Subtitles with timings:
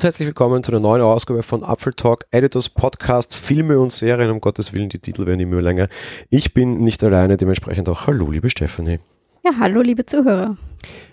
[0.00, 4.30] Und herzlich willkommen zu einer neuen Ausgabe von Apfel Talk, Editors Podcast, Filme und Serien.
[4.30, 5.88] Um Gottes Willen, die Titel werden immer länger.
[6.30, 8.98] Ich bin nicht alleine, dementsprechend auch Hallo, liebe Stefanie.
[9.44, 10.56] Ja, hallo, liebe Zuhörer.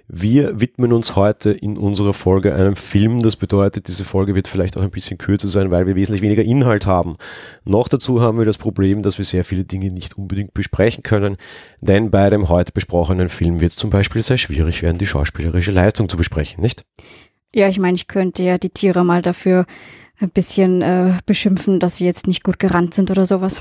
[0.08, 3.22] Wir widmen uns heute in unserer Folge einem Film.
[3.24, 6.44] Das bedeutet, diese Folge wird vielleicht auch ein bisschen kürzer sein, weil wir wesentlich weniger
[6.44, 7.18] Inhalt haben.
[7.66, 11.36] Noch dazu haben wir das Problem, dass wir sehr viele Dinge nicht unbedingt besprechen können,
[11.82, 15.72] denn bei dem heute besprochenen Film wird es zum Beispiel sehr schwierig werden, die schauspielerische
[15.72, 16.86] Leistung zu besprechen, nicht?
[17.56, 19.66] Ja, ich meine, ich könnte ja die Tiere mal dafür
[20.20, 23.60] ein bisschen äh, beschimpfen, dass sie jetzt nicht gut gerannt sind oder sowas.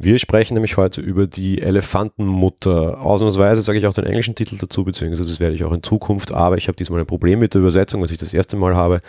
[0.00, 3.00] Wir sprechen nämlich heute über die Elefantenmutter.
[3.00, 6.30] Ausnahmsweise sage ich auch den englischen Titel dazu, beziehungsweise das werde ich auch in Zukunft,
[6.30, 9.00] aber ich habe diesmal ein Problem mit der Übersetzung, was ich das erste Mal habe.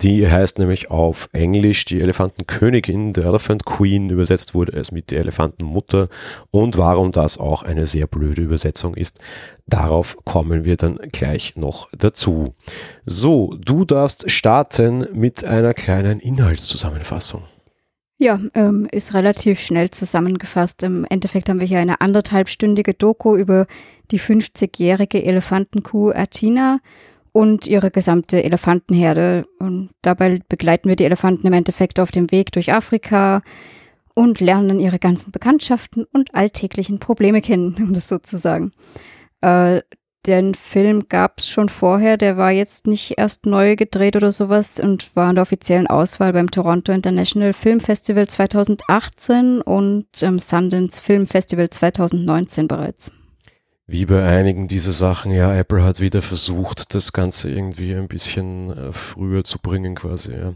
[0.00, 5.16] Die heißt nämlich auf Englisch die Elefantenkönigin, der Elephant Queen, übersetzt wurde es mit die
[5.16, 6.08] Elefantenmutter
[6.50, 9.20] und warum das auch eine sehr blöde Übersetzung ist.
[9.66, 12.54] Darauf kommen wir dann gleich noch dazu.
[13.04, 17.42] So, du darfst starten mit einer kleinen Inhaltszusammenfassung.
[18.22, 20.84] Ja, ähm, ist relativ schnell zusammengefasst.
[20.84, 23.66] Im Endeffekt haben wir hier eine anderthalbstündige Doku über
[24.12, 26.78] die 50-jährige Elefantenkuh Athena
[27.32, 29.44] und ihre gesamte Elefantenherde.
[29.58, 33.42] Und dabei begleiten wir die Elefanten im Endeffekt auf dem Weg durch Afrika
[34.14, 38.70] und lernen ihre ganzen Bekanntschaften und alltäglichen Probleme kennen, um das so zu sagen.
[39.40, 39.80] Äh,
[40.26, 44.78] den Film gab es schon vorher, der war jetzt nicht erst neu gedreht oder sowas
[44.78, 51.02] und war in der offiziellen Auswahl beim Toronto International Film Festival 2018 und im Sundance
[51.02, 53.12] Film Festival 2019 bereits.
[53.86, 58.70] Wie bei einigen dieser Sachen, ja, Apple hat wieder versucht, das Ganze irgendwie ein bisschen
[58.70, 60.54] äh, früher zu bringen quasi, ja.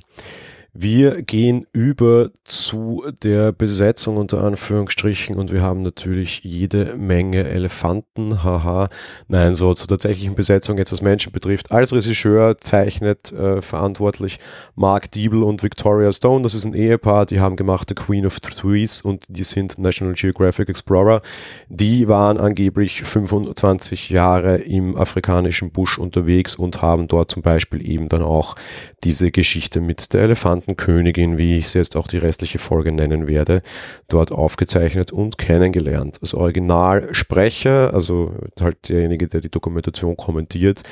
[0.79, 8.45] Wir gehen über zu der Besetzung unter Anführungsstrichen und wir haben natürlich jede Menge Elefanten,
[8.45, 8.91] haha.
[9.27, 11.73] Nein, so zur tatsächlichen Besetzung, jetzt was Menschen betrifft.
[11.73, 14.39] Als Regisseur zeichnet äh, verantwortlich
[14.75, 16.43] Mark Diebel und Victoria Stone.
[16.43, 20.13] Das ist ein Ehepaar, die haben gemacht The Queen of Trees und die sind National
[20.13, 21.23] Geographic Explorer.
[21.71, 28.11] Die waren angeblich 25 Jahre im afrikanischen Busch unterwegs und haben dort zum Beispiel eben
[28.11, 28.57] dann auch
[29.05, 33.63] diese Geschichte mit der Elefantenkönigin, wie ich sie jetzt auch die restliche Folge nennen werde,
[34.09, 36.19] dort aufgezeichnet und kennengelernt.
[36.21, 40.83] Als Originalsprecher, also halt derjenige, der die Dokumentation kommentiert,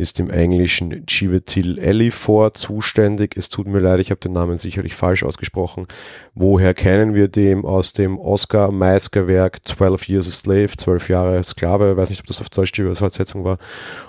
[0.00, 3.36] ist im Englischen Chiwetel Ejiofor zuständig.
[3.36, 5.86] Es tut mir leid, ich habe den Namen sicherlich falsch ausgesprochen.
[6.34, 7.64] Woher kennen wir den?
[7.64, 12.26] Aus dem Oscar Meisker Werk 12 Years a Slave, 12 Jahre Sklave, weiß nicht, ob
[12.26, 13.58] das auf Deutsch die Übersetzung war.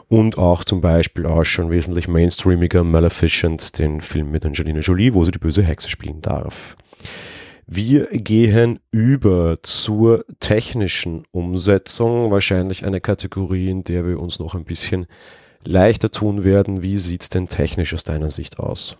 [0.07, 5.23] Und auch zum Beispiel auch schon wesentlich mainstreamiger Maleficent, den Film mit Angelina Jolie, wo
[5.25, 6.77] sie die böse Hexe spielen darf.
[7.67, 14.65] Wir gehen über zur technischen Umsetzung, wahrscheinlich eine Kategorie, in der wir uns noch ein
[14.65, 15.05] bisschen
[15.65, 16.81] leichter tun werden.
[16.83, 18.97] Wie sieht es denn technisch aus deiner Sicht aus?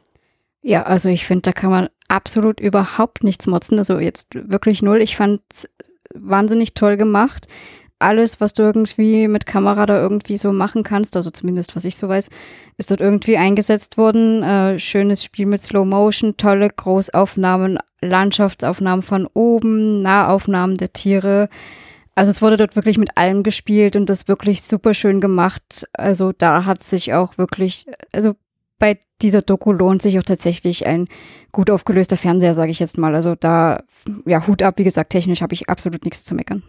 [0.61, 3.79] Ja, also ich finde, da kann man absolut überhaupt nichts motzen.
[3.79, 5.01] Also jetzt wirklich null.
[5.01, 5.67] Ich fand es
[6.13, 7.47] wahnsinnig toll gemacht.
[7.97, 11.95] Alles, was du irgendwie mit Kamera da irgendwie so machen kannst, also zumindest was ich
[11.95, 12.29] so weiß,
[12.77, 14.41] ist dort irgendwie eingesetzt worden.
[14.41, 21.47] Äh, schönes Spiel mit Slow Motion, tolle Großaufnahmen, Landschaftsaufnahmen von oben, Nahaufnahmen der Tiere.
[22.15, 25.87] Also es wurde dort wirklich mit allem gespielt und das wirklich super schön gemacht.
[25.93, 28.35] Also da hat sich auch wirklich, also
[28.79, 31.07] bei dieser Doku lohnt sich auch tatsächlich ein
[31.51, 33.15] gut aufgelöster Fernseher, sage ich jetzt mal.
[33.15, 33.83] Also da,
[34.25, 36.63] ja, Hut ab, wie gesagt, technisch habe ich absolut nichts zu meckern.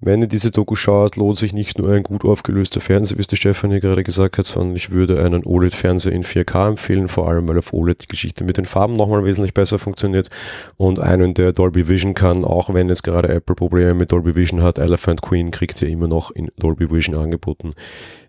[0.00, 3.28] Wenn ihr diese Doku schaut, lohnt sich nicht nur ein gut aufgelöster Fernseher, wie es
[3.28, 7.48] die Stefanie gerade gesagt hat, sondern ich würde einen OLED-Fernseher in 4K empfehlen, vor allem
[7.48, 10.28] weil auf OLED die Geschichte mit den Farben nochmal wesentlich besser funktioniert
[10.76, 14.62] und einen, der Dolby Vision kann, auch wenn jetzt gerade Apple Probleme mit Dolby Vision
[14.62, 17.72] hat, Elephant Queen kriegt ihr immer noch in Dolby Vision angeboten.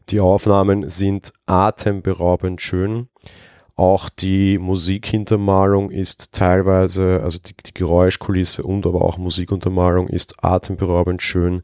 [0.10, 3.10] Die Aufnahmen sind atemberaubend schön.
[3.78, 11.22] Auch die Musikhintermalung ist teilweise, also die, die Geräuschkulisse und aber auch Musikuntermalung ist atemberaubend
[11.22, 11.62] schön.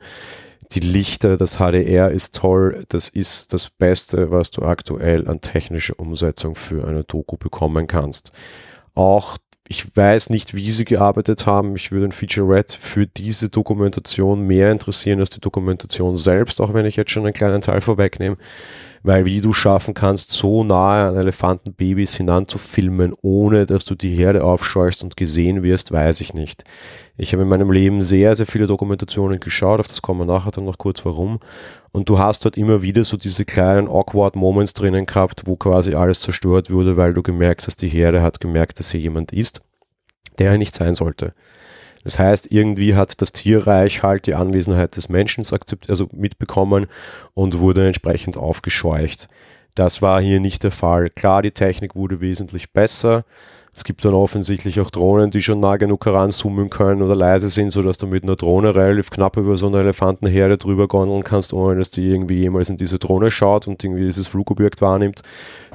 [0.74, 2.86] Die Lichter, das HDR ist toll.
[2.90, 8.32] Das ist das Beste, was du aktuell an technischer Umsetzung für eine Doku bekommen kannst.
[8.94, 9.38] Auch
[9.68, 11.76] ich weiß nicht, wie sie gearbeitet haben.
[11.76, 16.86] Ich würde ein Featurette für diese Dokumentation mehr interessieren als die Dokumentation selbst, auch wenn
[16.86, 18.38] ich jetzt schon einen kleinen Teil vorwegnehme
[19.04, 24.44] weil wie du schaffen kannst, so nahe an Elefantenbabys hinanzufilmen, ohne dass du die Herde
[24.44, 26.64] aufscheuchst und gesehen wirst, weiß ich nicht.
[27.18, 30.52] Ich habe in meinem Leben sehr, sehr viele Dokumentationen geschaut, auf das kommen wir nachher
[30.52, 31.40] dann noch kurz warum.
[31.92, 35.94] Und du hast dort immer wieder so diese kleinen awkward Moments drinnen gehabt, wo quasi
[35.94, 39.62] alles zerstört wurde, weil du gemerkt hast, die Herde hat gemerkt, dass hier jemand ist,
[40.40, 41.34] der nicht sein sollte.
[42.04, 45.46] Das heißt, irgendwie hat das Tierreich halt die Anwesenheit des Menschen
[45.88, 46.88] also mitbekommen
[47.34, 49.30] und wurde entsprechend aufgescheucht.
[49.76, 51.10] Das war hier nicht der Fall.
[51.10, 53.26] Klar, die Technik wurde wesentlich besser.
[53.76, 57.72] Es gibt dann offensichtlich auch Drohnen, die schon nah genug heranzoomen können oder leise sind,
[57.72, 61.80] sodass du mit einer Drohne relativ knapp über so eine Elefantenherde drüber gondeln kannst, ohne
[61.80, 65.24] dass die irgendwie jemals in diese Drohne schaut und irgendwie dieses Flugobjekt wahrnimmt.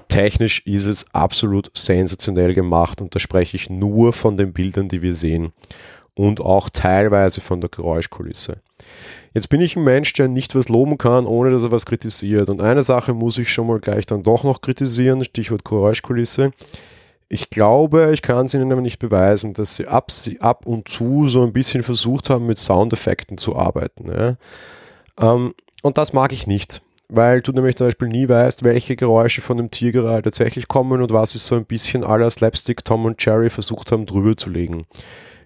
[0.06, 5.02] Technisch ist es absolut sensationell gemacht und da spreche ich nur von den Bildern, die
[5.02, 5.52] wir sehen
[6.18, 8.58] und auch teilweise von der Geräuschkulisse.
[9.34, 12.48] Jetzt bin ich ein Mensch, der nicht was loben kann, ohne dass er was kritisiert.
[12.48, 16.50] Und eine Sache muss ich schon mal gleich dann doch noch kritisieren, Stichwort Geräuschkulisse.
[17.28, 20.10] Ich glaube, ich kann es Ihnen aber nicht beweisen, dass sie ab,
[20.40, 24.10] ab und zu so ein bisschen versucht haben, mit Soundeffekten zu arbeiten.
[24.10, 24.36] Ja.
[25.20, 29.40] Ähm, und das mag ich nicht, weil du nämlich zum Beispiel nie weißt, welche Geräusche
[29.40, 33.04] von dem Tier gerade tatsächlich kommen und was ist so ein bisschen aller Slapstick Tom
[33.04, 34.84] und Jerry versucht haben, drüber zu legen.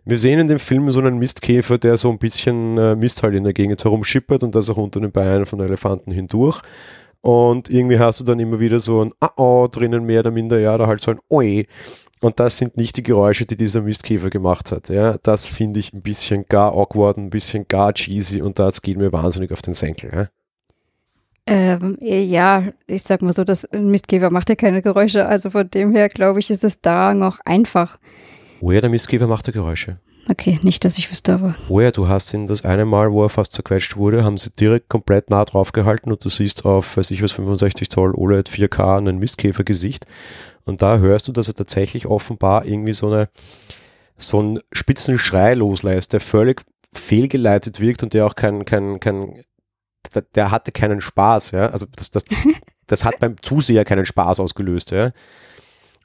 [0.04, 3.34] Wir sehen in dem Film so einen Mistkäfer, der so ein bisschen äh, Mist halt
[3.34, 6.60] in der Gegend herumschippert und das auch unter den Beinen von Elefanten hindurch.
[7.20, 10.74] Und irgendwie hast du dann immer wieder so ein Ah-Oh drinnen, mehr oder minder, ja,
[10.74, 11.66] oder halt so ein Oi.
[12.20, 14.88] Und das sind nicht die Geräusche, die dieser Mistkäfer gemacht hat.
[14.88, 18.96] Ja, das finde ich ein bisschen gar awkward, ein bisschen gar cheesy und das geht
[18.98, 20.10] mir wahnsinnig auf den Senkel.
[20.12, 20.26] Ja?
[21.46, 25.92] Ähm, ja, ich sag mal so, das Mistkäfer macht ja keine Geräusche, also von dem
[25.92, 27.98] her glaube ich, ist es da noch einfach.
[28.62, 29.98] Oh ja, der Mistkäfer macht ja Geräusche.
[30.30, 31.56] Okay, nicht, dass ich wüsste, aber.
[31.68, 34.50] Oh ja, du hast ihn das eine Mal, wo er fast zerquetscht wurde, haben sie
[34.50, 38.48] direkt komplett nah drauf gehalten und du siehst auf, weiß ich was, 65 Zoll OLED
[38.48, 40.06] 4K einen Mistkäfergesicht.
[40.64, 43.30] Und da hörst du, dass er tatsächlich offenbar irgendwie so eine,
[44.16, 46.62] so einen spitzen Schrei loslässt, der völlig
[46.92, 49.42] fehlgeleitet wirkt und der auch kein, kein, kein,
[50.36, 51.66] der hatte keinen Spaß, ja.
[51.70, 52.22] Also das, das,
[52.86, 55.10] das hat beim Zuseher keinen Spaß ausgelöst, ja.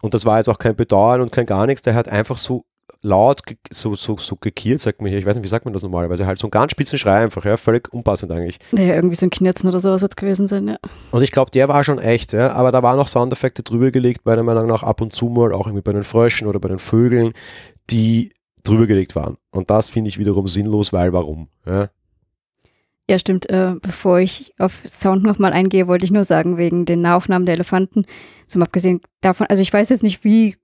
[0.01, 2.65] Und das war jetzt auch kein Bedauern und kein gar nichts, der hat einfach so
[3.01, 5.19] laut, so, so, so gekiert, sagt man hier.
[5.19, 6.25] Ich weiß nicht, wie sagt man das normalerweise?
[6.25, 8.59] Halt so einen ganz spitzen Schrei einfach, ja, völlig unpassend eigentlich.
[8.71, 10.77] Ja, irgendwie so ein Knirzen oder sowas hat es gewesen sein, ja.
[11.11, 14.25] Und ich glaube, der war schon echt, ja, aber da waren noch Soundeffekte drüber gelegt,
[14.25, 16.79] meiner Meinung nach ab und zu mal, auch irgendwie bei den Fröschen oder bei den
[16.79, 17.33] Vögeln,
[17.89, 18.33] die
[18.63, 19.37] drüber gelegt waren.
[19.51, 21.89] Und das finde ich wiederum sinnlos, weil warum, ja.
[23.09, 23.49] Ja, stimmt.
[23.49, 27.55] Äh, bevor ich auf Sound nochmal eingehe, wollte ich nur sagen, wegen den Nahaufnahmen der
[27.55, 28.03] Elefanten,
[28.47, 30.57] zum abgesehen davon, also ich weiß jetzt nicht, wie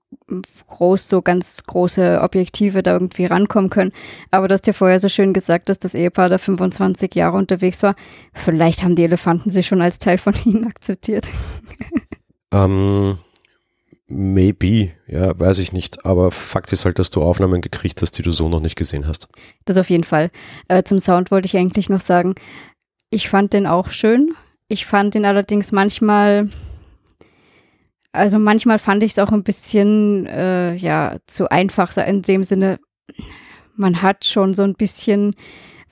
[0.68, 3.92] groß so ganz große Objektive da irgendwie rankommen können,
[4.30, 7.82] aber du hast ja vorher so schön gesagt, dass das Ehepaar da 25 Jahre unterwegs
[7.82, 7.94] war.
[8.34, 11.30] Vielleicht haben die Elefanten sich schon als Teil von ihnen akzeptiert.
[12.52, 13.18] Ähm,
[14.06, 16.04] Maybe, ja, weiß ich nicht.
[16.04, 19.06] Aber Fakt ist halt, dass du Aufnahmen gekriegt hast, die du so noch nicht gesehen
[19.06, 19.28] hast.
[19.64, 20.30] Das auf jeden Fall.
[20.68, 22.34] Äh, zum Sound wollte ich eigentlich noch sagen,
[23.10, 24.34] ich fand den auch schön.
[24.68, 26.50] Ich fand ihn allerdings manchmal,
[28.12, 32.78] also manchmal fand ich es auch ein bisschen, äh, ja, zu einfach in dem Sinne,
[33.76, 35.34] man hat schon so ein bisschen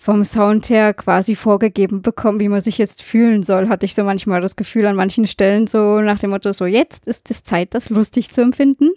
[0.02, 4.02] vom Sound her quasi vorgegeben bekommen, wie man sich jetzt fühlen soll, hatte ich so
[4.02, 7.72] manchmal das Gefühl an manchen Stellen so nach dem Motto, so jetzt ist es Zeit,
[7.72, 8.90] das lustig zu empfinden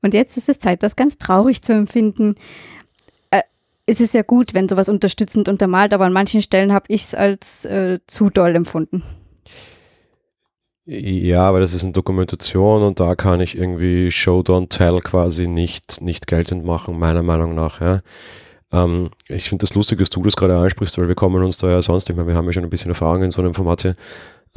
[0.00, 2.36] und jetzt ist es Zeit, das ganz traurig zu empfinden.
[3.30, 3.42] Äh,
[3.84, 7.14] es ist ja gut, wenn sowas unterstützend untermalt, aber an manchen Stellen habe ich es
[7.14, 9.02] als äh, zu doll empfunden.
[10.86, 15.48] Ja, aber das ist eine Dokumentation und da kann ich irgendwie Show Don't Tell quasi
[15.48, 17.82] nicht, nicht geltend machen, meiner Meinung nach.
[17.82, 18.00] Ja.
[18.72, 21.68] Ähm, ich finde das lustig, dass du das gerade ansprichst, weil wir kommen uns da
[21.68, 23.82] ja sonst, ich meine, wir haben ja schon ein bisschen Erfahrung in so einem Format
[23.82, 23.94] hier,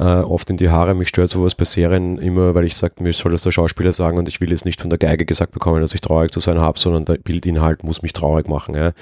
[0.00, 0.94] äh, oft in die Haare.
[0.94, 4.16] Mich stört sowas bei Serien immer, weil ich sage, mir soll das der Schauspieler sagen
[4.16, 6.58] und ich will jetzt nicht von der Geige gesagt bekommen, dass ich traurig zu sein
[6.58, 8.74] habe, sondern der Bildinhalt muss mich traurig machen.
[8.74, 8.92] Ja?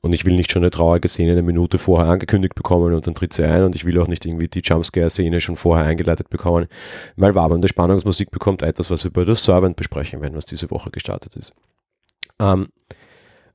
[0.00, 3.14] Und ich will nicht schon eine traurige Szene eine Minute vorher angekündigt bekommen und dann
[3.14, 6.66] tritt sie ein und ich will auch nicht irgendwie die Jumpscare-Szene schon vorher eingeleitet bekommen,
[7.16, 10.90] weil wabernde Spannungsmusik bekommt etwas, was wir bei der Servant besprechen werden, was diese Woche
[10.90, 11.54] gestartet ist.
[12.40, 12.66] Ähm,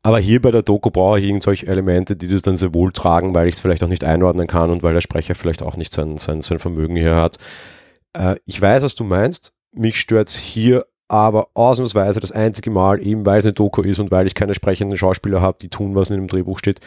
[0.06, 3.34] aber hier bei der Doku brauche ich irgendwelche Elemente, die das dann sehr wohl tragen,
[3.34, 5.92] weil ich es vielleicht auch nicht einordnen kann und weil der Sprecher vielleicht auch nicht
[5.92, 7.40] sein, sein, sein Vermögen hier hat.
[8.14, 9.54] Äh, ich weiß, was du meinst.
[9.72, 13.98] Mich stört es hier aber ausnahmsweise das einzige Mal, eben weil es eine Doku ist
[13.98, 16.82] und weil ich keine sprechenden Schauspieler habe, die tun, was in dem Drehbuch steht,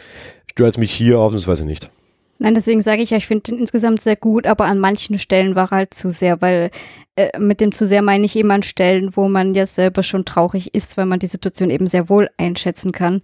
[0.49, 1.89] stört es mich hier ausnahmsweise nicht.
[2.37, 5.55] Nein, deswegen sage ich ja, ich finde den insgesamt sehr gut, aber an manchen Stellen
[5.55, 6.71] war er halt zu sehr, weil
[7.19, 10.23] äh, mit dem zu sehr meine ich eben an Stellen, wo man ja selber schon
[10.23, 13.21] traurig ist, weil man die Situation eben sehr wohl einschätzen kann.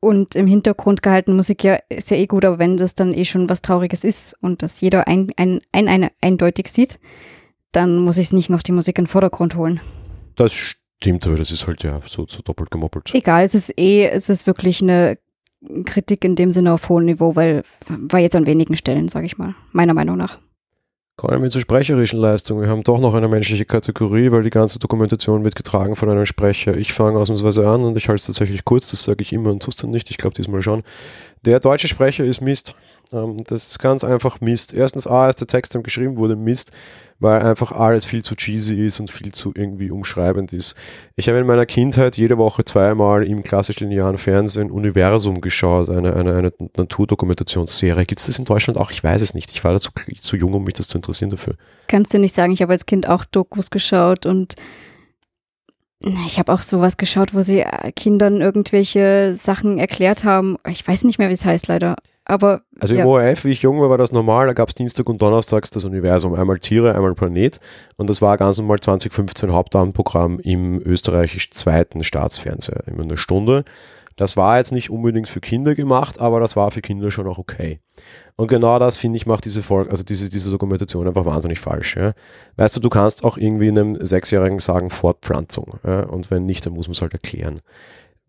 [0.00, 3.24] Und im Hintergrund gehalten Musik ja ist ja eh gut, aber wenn das dann eh
[3.24, 7.00] schon was Trauriges ist und das jeder ein, ein, ein, ein eindeutig sieht,
[7.72, 9.80] dann muss ich nicht noch die Musik in den Vordergrund holen.
[10.36, 13.14] Das stimmt, aber das ist halt ja so, so doppelt gemoppelt.
[13.14, 15.18] Egal, es ist eh, es ist wirklich eine
[15.86, 19.38] Kritik in dem Sinne auf hohem Niveau, weil war jetzt an wenigen Stellen, sage ich
[19.38, 20.38] mal, meiner Meinung nach.
[21.18, 22.60] Kommen wir zur sprecherischen Leistung.
[22.60, 26.26] Wir haben doch noch eine menschliche Kategorie, weil die ganze Dokumentation wird getragen von einem
[26.26, 26.76] Sprecher.
[26.76, 29.62] Ich fange ausnahmsweise an und ich halte es tatsächlich kurz, das sage ich immer und
[29.62, 30.82] tust dann nicht, ich glaube diesmal schon.
[31.46, 32.74] Der deutsche Sprecher ist Mist.
[33.12, 34.74] Ähm, das ist ganz einfach Mist.
[34.74, 36.72] Erstens, A, als der Text dann geschrieben wurde, Mist,
[37.18, 40.76] weil einfach alles viel zu cheesy ist und viel zu irgendwie umschreibend ist.
[41.14, 46.14] Ich habe in meiner Kindheit jede Woche zweimal im klassisch linearen Fernsehen Universum geschaut, eine,
[46.14, 48.04] eine, eine Naturdokumentationsserie.
[48.04, 48.90] Gibt es das in Deutschland auch?
[48.90, 49.50] Ich weiß es nicht.
[49.50, 51.54] Ich war da zu, zu jung, um mich das zu interessieren dafür.
[51.88, 54.56] Kannst du nicht sagen, ich habe als Kind auch Dokus geschaut und
[56.00, 60.56] ich habe auch sowas geschaut, wo sie äh, Kindern irgendwelche Sachen erklärt haben.
[60.68, 61.96] Ich weiß nicht mehr, wie es heißt, leider.
[62.28, 63.06] Aber, also im ja.
[63.06, 64.48] ORF, wie ich jung war, war das normal.
[64.48, 66.34] Da gab es Dienstag und Donnerstags das Universum.
[66.34, 67.60] Einmal Tiere, einmal Planet.
[67.96, 72.82] Und das war ganz normal 2015 Hauptabendprogramm im österreichisch zweiten Staatsfernseher.
[72.88, 73.64] Immer eine Stunde.
[74.16, 77.38] Das war jetzt nicht unbedingt für Kinder gemacht, aber das war für Kinder schon auch
[77.38, 77.78] okay.
[78.34, 81.96] Und genau das, finde ich, macht diese Folge, also diese, diese Dokumentation einfach wahnsinnig falsch.
[81.96, 82.12] Ja?
[82.56, 85.78] Weißt du, du kannst auch irgendwie einem Sechsjährigen sagen, Fortpflanzung.
[85.86, 86.00] Ja?
[86.04, 87.60] Und wenn nicht, dann muss man es halt erklären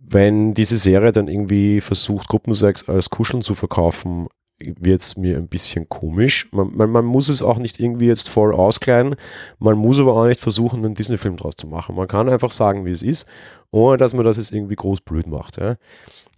[0.10, 4.28] wenn diese Serie dann irgendwie versucht, Gruppensex als Kuscheln zu verkaufen,
[4.60, 6.50] wird es mir ein bisschen komisch.
[6.52, 9.16] Man, man, man, muss es auch nicht irgendwie jetzt voll auskleiden.
[9.60, 11.96] Man muss aber auch nicht versuchen, einen Disney-Film draus zu machen.
[11.96, 13.28] Man kann einfach sagen, wie es ist,
[13.70, 15.58] ohne dass man das jetzt irgendwie groß blöd macht.
[15.58, 15.76] Ja.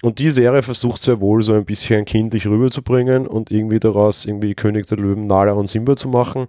[0.01, 4.53] Und die Serie versucht sehr wohl so ein bisschen kindlich rüberzubringen und irgendwie daraus irgendwie
[4.53, 6.47] König der Löwen, Nala und Simba zu machen.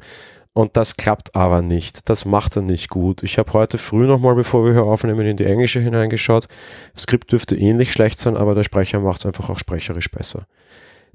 [0.52, 2.08] Und das klappt aber nicht.
[2.08, 3.22] Das macht er nicht gut.
[3.22, 6.48] Ich habe heute früh nochmal, bevor wir hier aufnehmen, in die englische hineingeschaut.
[6.92, 10.46] Das Skript dürfte ähnlich schlecht sein, aber der Sprecher macht es einfach auch sprecherisch besser.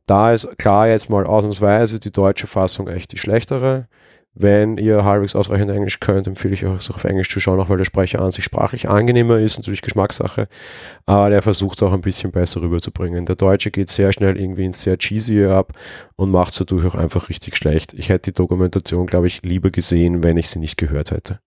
[0.06, 3.88] Da ist klar jetzt mal ausnahmsweise die deutsche Fassung echt die schlechtere.
[4.38, 7.70] Wenn ihr halbwegs ausreichend Englisch könnt, empfehle ich euch auch auf Englisch zu schauen, auch
[7.70, 10.50] weil der Sprecher an sich sprachlich angenehmer ist, natürlich Geschmackssache,
[11.06, 13.26] aber der versucht es auch ein bisschen besser rüberzubringen.
[13.26, 15.72] Der Deutsche geht sehr schnell irgendwie ins sehr cheesy ab
[16.18, 17.94] und macht es dadurch auch einfach richtig schlecht.
[17.94, 21.40] Ich hätte die Dokumentation, glaube ich, lieber gesehen, wenn ich sie nicht gehört hätte.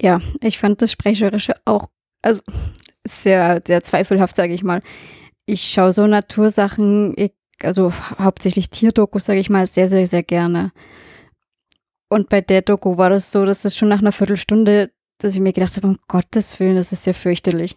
[0.00, 1.88] Ja, ich fand das Sprecherische auch,
[2.20, 2.42] also
[3.04, 4.82] sehr, sehr zweifelhaft, sage ich mal.
[5.46, 7.14] Ich schaue so Natursachen,
[7.62, 10.72] also hauptsächlich Tierdokus, sage ich mal, sehr, sehr, sehr gerne.
[12.08, 15.40] Und bei der Doku war das so, dass das schon nach einer Viertelstunde, dass ich
[15.40, 17.76] mir gedacht habe, um Gottes Willen, das ist ja fürchterlich.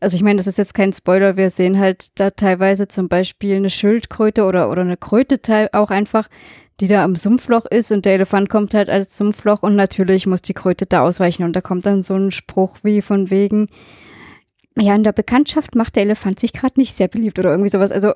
[0.00, 3.56] Also ich meine, das ist jetzt kein Spoiler, wir sehen halt da teilweise zum Beispiel
[3.56, 5.38] eine Schildkröte oder, oder eine Kröte
[5.72, 6.28] auch einfach,
[6.80, 10.40] die da am Sumpfloch ist und der Elefant kommt halt als Sumpfloch und natürlich muss
[10.40, 13.68] die Kröte da ausweichen und da kommt dann so ein Spruch wie von wegen,
[14.78, 17.92] ja, in der Bekanntschaft macht der Elefant sich gerade nicht sehr beliebt oder irgendwie sowas.
[17.92, 18.14] Also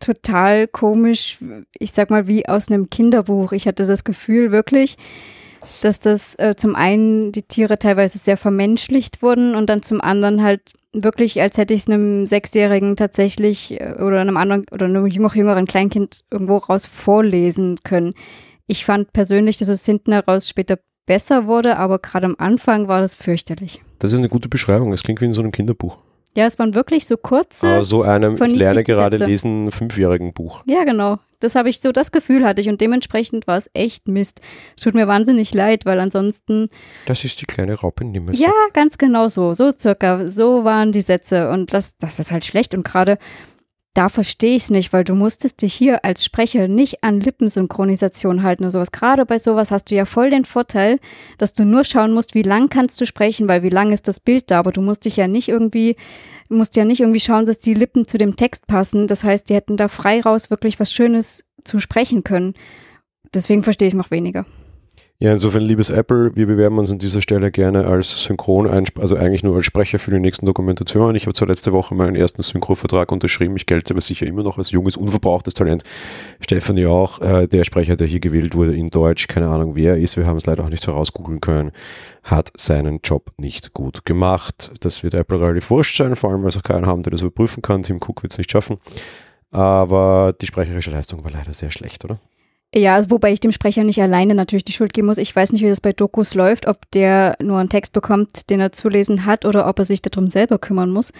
[0.00, 1.38] total komisch,
[1.78, 3.52] ich sag mal, wie aus einem Kinderbuch.
[3.52, 4.96] Ich hatte das Gefühl wirklich,
[5.82, 10.42] dass das äh, zum einen die Tiere teilweise sehr vermenschlicht wurden und dann zum anderen
[10.42, 15.02] halt wirklich, als hätte ich es einem Sechsjährigen tatsächlich äh, oder einem anderen oder einem
[15.02, 18.14] noch jüngeren Kleinkind irgendwo raus vorlesen können.
[18.66, 23.00] Ich fand persönlich, dass es hinten heraus später besser wurde, aber gerade am Anfang war
[23.00, 23.80] das fürchterlich.
[23.98, 24.92] Das ist eine gute Beschreibung.
[24.92, 25.98] Es klingt wie in so einem Kinderbuch.
[26.36, 27.66] Ja, es waren wirklich so kurze.
[27.66, 30.62] Aber so einem, ich lerne gerade lesen, fünfjährigen Buch.
[30.66, 31.18] Ja, genau.
[31.40, 34.40] Das habe ich so, das Gefühl hatte ich und dementsprechend war es echt Mist.
[34.80, 36.68] Tut mir wahnsinnig leid, weil ansonsten.
[37.06, 38.46] Das ist die kleine Raupe Nimmersatt.
[38.46, 39.54] Ja, ganz genau so.
[39.54, 40.28] So circa.
[40.28, 43.18] So waren die Sätze und das, das ist halt schlecht und gerade
[43.94, 48.44] da verstehe ich es nicht, weil du musstest dich hier als Sprecher nicht an Lippensynchronisation
[48.44, 48.92] halten oder sowas.
[48.92, 51.00] Gerade bei sowas hast du ja voll den Vorteil,
[51.38, 54.20] dass du nur schauen musst, wie lang kannst du sprechen, weil wie lang ist das
[54.20, 55.96] Bild da, aber du musst dich ja nicht irgendwie,
[56.48, 59.08] musst ja nicht irgendwie schauen, dass die Lippen zu dem Text passen.
[59.08, 62.54] Das heißt, die hätten da frei raus wirklich was Schönes zu sprechen können.
[63.34, 64.46] Deswegen verstehe ich es noch weniger.
[65.22, 69.42] Ja, insofern, liebes Apple, wir bewerben uns an dieser Stelle gerne als Synchron, also eigentlich
[69.42, 71.14] nur als Sprecher für die nächsten Dokumentationen.
[71.14, 74.56] Ich habe zwar letzte Woche meinen ersten Synchrovertrag unterschrieben, ich gelte aber sicher immer noch
[74.56, 75.82] als junges, unverbrauchtes Talent.
[76.40, 79.98] Stefanie auch, äh, der Sprecher, der hier gewählt wurde in Deutsch, keine Ahnung wer er
[79.98, 81.72] ist, wir haben es leider auch nicht herausgoogeln können,
[82.22, 84.70] hat seinen Job nicht gut gemacht.
[84.80, 87.20] Das wird Apple relativ wurscht sein, vor allem weil sie auch keinen haben, der das
[87.20, 87.82] überprüfen kann.
[87.82, 88.78] Tim Cook wird es nicht schaffen.
[89.50, 92.18] Aber die sprecherische Leistung war leider sehr schlecht, oder?
[92.74, 95.18] Ja, wobei ich dem Sprecher nicht alleine natürlich die Schuld geben muss.
[95.18, 98.60] Ich weiß nicht, wie das bei Dokus läuft, ob der nur einen Text bekommt, den
[98.60, 101.12] er zu lesen hat oder ob er sich darum selber kümmern muss.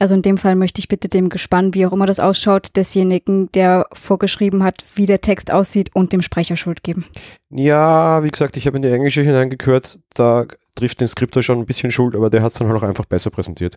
[0.00, 3.50] Also in dem Fall möchte ich bitte dem Gespann, wie auch immer das ausschaut, desjenigen,
[3.52, 7.06] der vorgeschrieben hat, wie der Text aussieht und dem Sprecher Schuld geben.
[7.50, 11.66] Ja, wie gesagt, ich habe in die englische hineingehört, da trifft den Skriptor schon ein
[11.66, 13.76] bisschen Schuld, aber der hat es dann halt auch einfach besser präsentiert.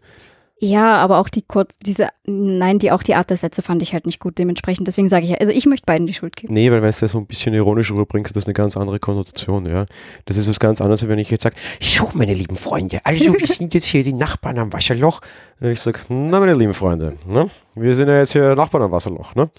[0.63, 3.93] Ja, aber auch die kurz, diese, nein, die auch die Art der Sätze fand ich
[3.93, 4.37] halt nicht gut.
[4.37, 6.53] Dementsprechend, deswegen sage ich, also ich möchte beiden die Schuld geben.
[6.53, 8.99] Nee, weil wenn es ja so ein bisschen ironisch rüberbringt, hat das eine ganz andere
[8.99, 9.87] Konnotation, ja.
[10.25, 13.47] Das ist was ganz anderes, wenn ich jetzt sage, so, meine lieben Freunde, also wir
[13.47, 15.21] sind jetzt hier die Nachbarn am Wasserloch.
[15.59, 17.49] Und ich sage, na, meine lieben Freunde, ne?
[17.73, 19.49] wir sind ja jetzt hier Nachbarn am Wasserloch, ne?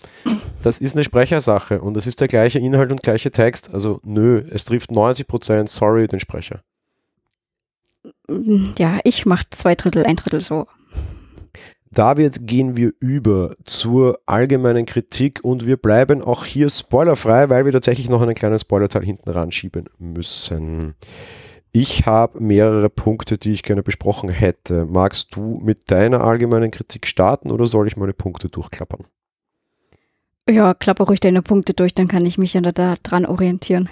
[0.62, 3.74] Das ist eine Sprechersache und das ist der gleiche Inhalt und gleiche Text.
[3.74, 6.60] Also, nö, es trifft 90 Prozent, sorry, den Sprecher.
[8.78, 10.68] Ja, ich mache zwei Drittel, ein Drittel so
[11.92, 17.72] David, gehen wir über zur allgemeinen Kritik und wir bleiben auch hier spoilerfrei, weil wir
[17.72, 20.94] tatsächlich noch einen kleinen Spoilerteil hinten ranschieben müssen.
[21.70, 24.86] Ich habe mehrere Punkte, die ich gerne besprochen hätte.
[24.86, 29.04] Magst du mit deiner allgemeinen Kritik starten oder soll ich meine Punkte durchklappern?
[30.48, 33.88] Ja, klappe ruhig deine Punkte durch, dann kann ich mich ja da dran orientieren.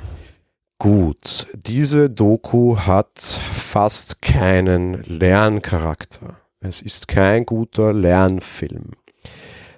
[0.79, 6.40] Gut, diese Doku hat fast keinen Lerncharakter.
[6.61, 8.91] Es ist kein guter Lernfilm.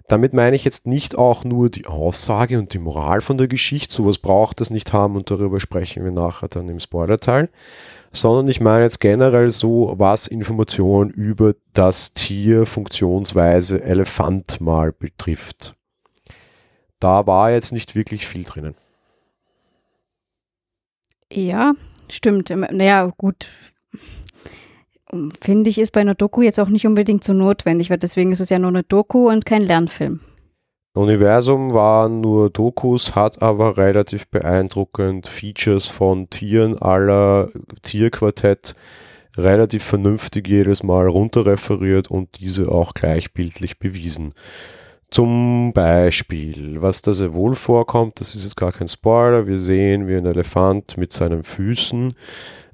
[0.09, 3.95] Damit meine ich jetzt nicht auch nur die Aussage und die Moral von der Geschichte,
[3.95, 7.51] sowas braucht es nicht haben und darüber sprechen wir nachher dann im Spoilerteil,
[8.11, 15.77] sondern ich meine jetzt generell so, was Informationen über das Tier Funktionsweise Elefant mal betrifft.
[16.99, 18.75] Da war jetzt nicht wirklich viel drinnen.
[21.33, 21.75] Ja,
[22.11, 22.51] stimmt.
[22.51, 23.49] Naja, gut,
[25.41, 28.41] finde ich, ist bei einer Doku jetzt auch nicht unbedingt so notwendig, weil deswegen ist
[28.41, 30.21] es ja nur eine Doku und kein Lernfilm.
[30.95, 37.49] Universum waren nur Dokus, hat aber relativ beeindruckend Features von Tieren aller
[37.83, 38.75] Tierquartett
[39.39, 44.35] relativ vernünftig jedes Mal runterreferiert und diese auch gleichbildlich bewiesen.
[45.11, 50.09] Zum Beispiel, was da sehr wohl vorkommt, das ist jetzt gar kein Spoiler, wir sehen,
[50.09, 52.15] wie ein Elefant mit seinen Füßen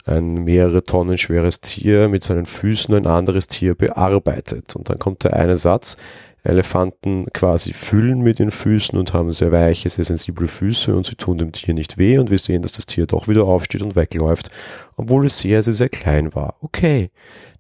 [0.09, 4.75] ein mehrere Tonnen schweres Tier mit seinen Füßen ein anderes Tier bearbeitet.
[4.77, 5.97] Und dann kommt der eine Satz,
[6.45, 11.17] Elefanten quasi füllen mit den Füßen und haben sehr weiche, sehr sensible Füße und sie
[11.17, 13.97] tun dem Tier nicht weh und wir sehen, dass das Tier doch wieder aufsteht und
[13.97, 14.51] wegläuft,
[14.97, 16.55] obwohl es sehr, sehr, sehr klein war.
[16.61, 17.11] Okay,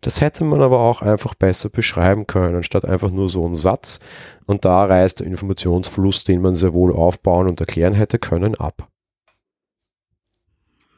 [0.00, 3.98] das hätte man aber auch einfach besser beschreiben können, anstatt einfach nur so einen Satz
[4.46, 8.88] und da reißt der Informationsfluss, den man sehr wohl aufbauen und erklären hätte können, ab.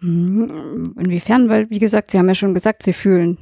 [0.00, 1.48] Hm, inwiefern?
[1.48, 3.38] Weil, wie gesagt, Sie haben ja schon gesagt, Sie fühlen.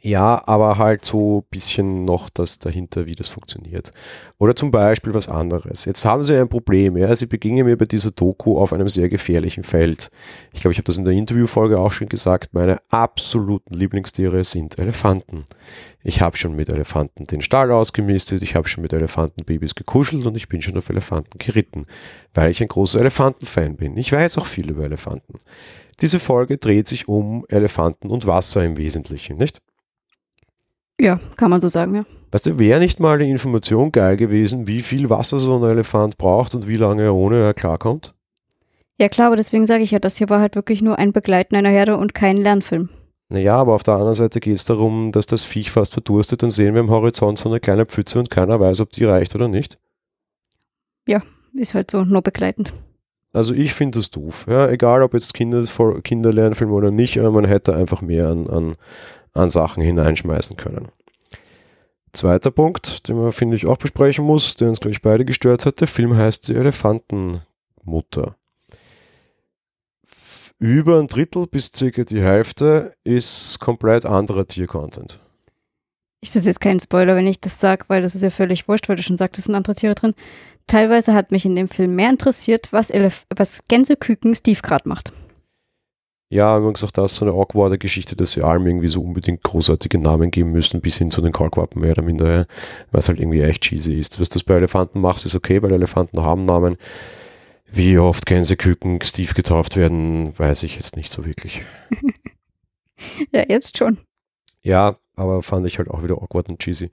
[0.00, 3.92] Ja, aber halt so ein bisschen noch das dahinter, wie das funktioniert.
[4.38, 5.86] Oder zum Beispiel was anderes.
[5.86, 6.96] Jetzt haben Sie ein Problem.
[6.96, 7.14] Ja?
[7.16, 10.12] Sie begingen mir bei dieser Doku auf einem sehr gefährlichen Feld.
[10.52, 12.54] Ich glaube, ich habe das in der Interviewfolge auch schon gesagt.
[12.54, 15.44] Meine absoluten Lieblingstiere sind Elefanten.
[16.04, 20.36] Ich habe schon mit Elefanten den Stall ausgemistet, ich habe schon mit Elefantenbabys gekuschelt und
[20.36, 21.86] ich bin schon auf Elefanten geritten,
[22.34, 23.96] weil ich ein großer Elefantenfan bin.
[23.96, 25.34] Ich weiß auch viel über Elefanten.
[26.00, 29.60] Diese Folge dreht sich um Elefanten und Wasser im Wesentlichen, nicht?
[31.00, 32.04] Ja, kann man so sagen, ja.
[32.30, 36.18] Weißt du, wäre nicht mal die Information geil gewesen, wie viel Wasser so ein Elefant
[36.18, 38.14] braucht und wie lange er ohne er klarkommt?
[38.98, 41.54] Ja klar, aber deswegen sage ich ja, das hier war halt wirklich nur ein Begleiten
[41.54, 42.90] einer Herde und kein Lernfilm.
[43.30, 46.50] Naja, aber auf der anderen Seite geht es darum, dass das Viech fast verdurstet und
[46.50, 49.48] sehen wir am Horizont so eine kleine Pfütze und keiner weiß, ob die reicht oder
[49.48, 49.78] nicht.
[51.06, 51.22] Ja,
[51.54, 52.72] ist halt so, nur begleitend.
[53.32, 54.46] Also ich finde das doof.
[54.48, 55.62] Ja, egal ob jetzt Kinder,
[56.02, 58.76] Kinderlernfilm oder nicht, man hätte einfach mehr an, an,
[59.34, 60.88] an Sachen hineinschmeißen können.
[62.12, 65.66] Zweiter Punkt, den man, finde ich, auch besprechen muss, der uns, glaube ich, beide gestört
[65.66, 68.36] hat, der Film heißt Die Elefantenmutter.
[70.58, 75.20] Über ein Drittel bis circa die Hälfte ist komplett anderer Tiercontent.
[76.20, 78.96] Ist jetzt kein Spoiler, wenn ich das sage, weil das ist ja völlig wurscht, weil
[78.96, 80.14] du schon sagst, es sind andere Tiere drin.
[80.66, 85.12] Teilweise hat mich in dem Film mehr interessiert, was, Elef was Gänseküken Steve gerade macht.
[86.30, 89.98] Ja, übrigens auch das so eine awkwarde Geschichte, dass sie allem irgendwie so unbedingt großartige
[89.98, 92.46] Namen geben müssen, bis hin zu den Kalkwappen mehr oder minder,
[92.90, 94.20] was halt irgendwie echt cheesy ist.
[94.20, 96.76] Was das bei Elefanten macht, ist okay, weil Elefanten haben Namen.
[97.70, 101.64] Wie oft Gänseküken Steve getauft werden, weiß ich jetzt nicht so wirklich.
[103.32, 103.98] ja, jetzt schon.
[104.62, 106.90] Ja, aber fand ich halt auch wieder awkward und cheesy.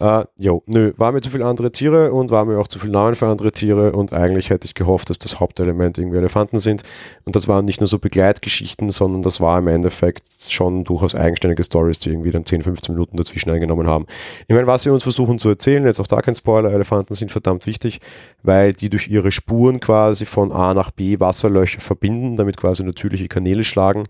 [0.00, 2.90] Uh, jo, nö, war mir zu viele andere Tiere und war mir auch zu viel
[2.90, 6.82] Namen für andere Tiere und eigentlich hätte ich gehofft, dass das Hauptelement irgendwie Elefanten sind.
[7.24, 11.64] Und das waren nicht nur so Begleitgeschichten, sondern das war im Endeffekt schon durchaus eigenständige
[11.64, 14.06] Stories, die irgendwie dann 10, 15 Minuten dazwischen eingenommen haben.
[14.46, 17.32] Ich meine, was sie uns versuchen zu erzählen, jetzt auch da kein Spoiler, Elefanten sind
[17.32, 17.98] verdammt wichtig,
[18.44, 23.26] weil die durch ihre Spuren quasi von A nach B Wasserlöcher verbinden, damit quasi natürliche
[23.26, 24.04] Kanäle schlagen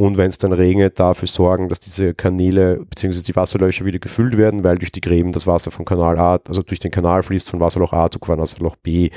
[0.00, 3.20] und wenn es dann regnet, dafür sorgen, dass diese Kanäle bzw.
[3.20, 6.62] die Wasserlöcher wieder gefüllt werden, weil durch die Gräben das Wasser von Kanal A, also
[6.62, 9.10] durch den Kanal fließt von Wasserloch A zu Wasserloch B.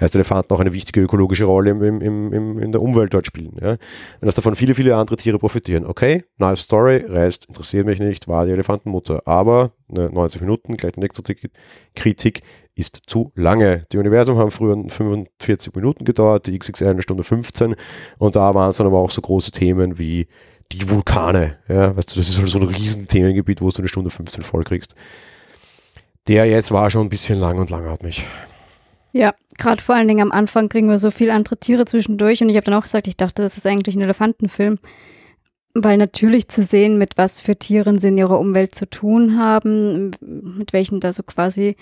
[0.00, 3.54] Heißt, Elefanten auch eine wichtige ökologische Rolle im, im, im, in der Umwelt dort spielen.
[3.60, 3.72] Ja?
[3.72, 3.78] Und
[4.22, 5.84] dass davon viele, viele andere Tiere profitieren.
[5.84, 9.20] Okay, nice Story, Rest interessiert mich nicht, war die Elefantenmutter.
[9.26, 11.22] Aber ne, 90 Minuten, gleich die nächste
[11.94, 12.40] Kritik,
[12.80, 13.82] ist zu lange.
[13.92, 17.76] Die Universum haben früher 45 Minuten gedauert, die XXL eine Stunde 15
[18.18, 20.26] und da waren es dann aber auch so große Themen wie
[20.72, 21.58] die Vulkane.
[21.68, 24.42] Ja, weißt du, das ist halt so ein riesen Themengebiet, wo du eine Stunde 15
[24.42, 24.94] voll kriegst.
[26.28, 28.26] Der jetzt war schon ein bisschen lang und langatmig.
[29.12, 32.48] Ja, gerade vor allen Dingen am Anfang kriegen wir so viele andere Tiere zwischendurch und
[32.48, 34.78] ich habe dann auch gesagt, ich dachte, das ist eigentlich ein Elefantenfilm.
[35.74, 40.10] weil natürlich zu sehen, mit was für Tieren sie in ihrer Umwelt zu tun haben,
[40.20, 41.76] mit welchen da so quasi,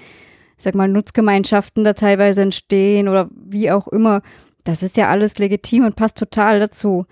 [0.58, 4.22] ich sag mal, Nutzgemeinschaften da teilweise entstehen oder wie auch immer,
[4.64, 7.06] das ist ja alles legitim und passt total dazu.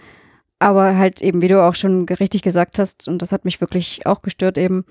[0.58, 4.04] Aber halt eben, wie du auch schon richtig gesagt hast, und das hat mich wirklich
[4.04, 4.84] auch gestört eben,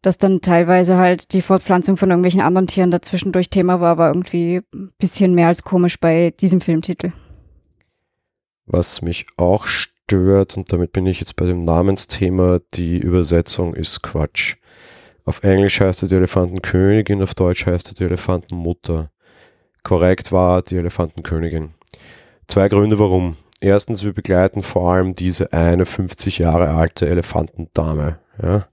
[0.00, 4.62] dass dann teilweise halt die Fortpflanzung von irgendwelchen anderen Tieren dazwischendurch Thema war, war irgendwie
[4.74, 7.12] ein bisschen mehr als komisch bei diesem Filmtitel.
[8.66, 14.02] Was mich auch stört, und damit bin ich jetzt bei dem Namensthema, die Übersetzung ist
[14.02, 14.56] Quatsch.
[15.24, 19.10] Auf Englisch heißt er die Elefantenkönigin, auf Deutsch heißt er die Elefantenmutter.
[19.82, 21.74] Korrekt war die Elefantenkönigin.
[22.48, 23.36] Zwei Gründe warum.
[23.60, 28.18] Erstens, wir begleiten vor allem diese eine 50 Jahre alte Elefantendame.
[28.42, 28.66] Ja?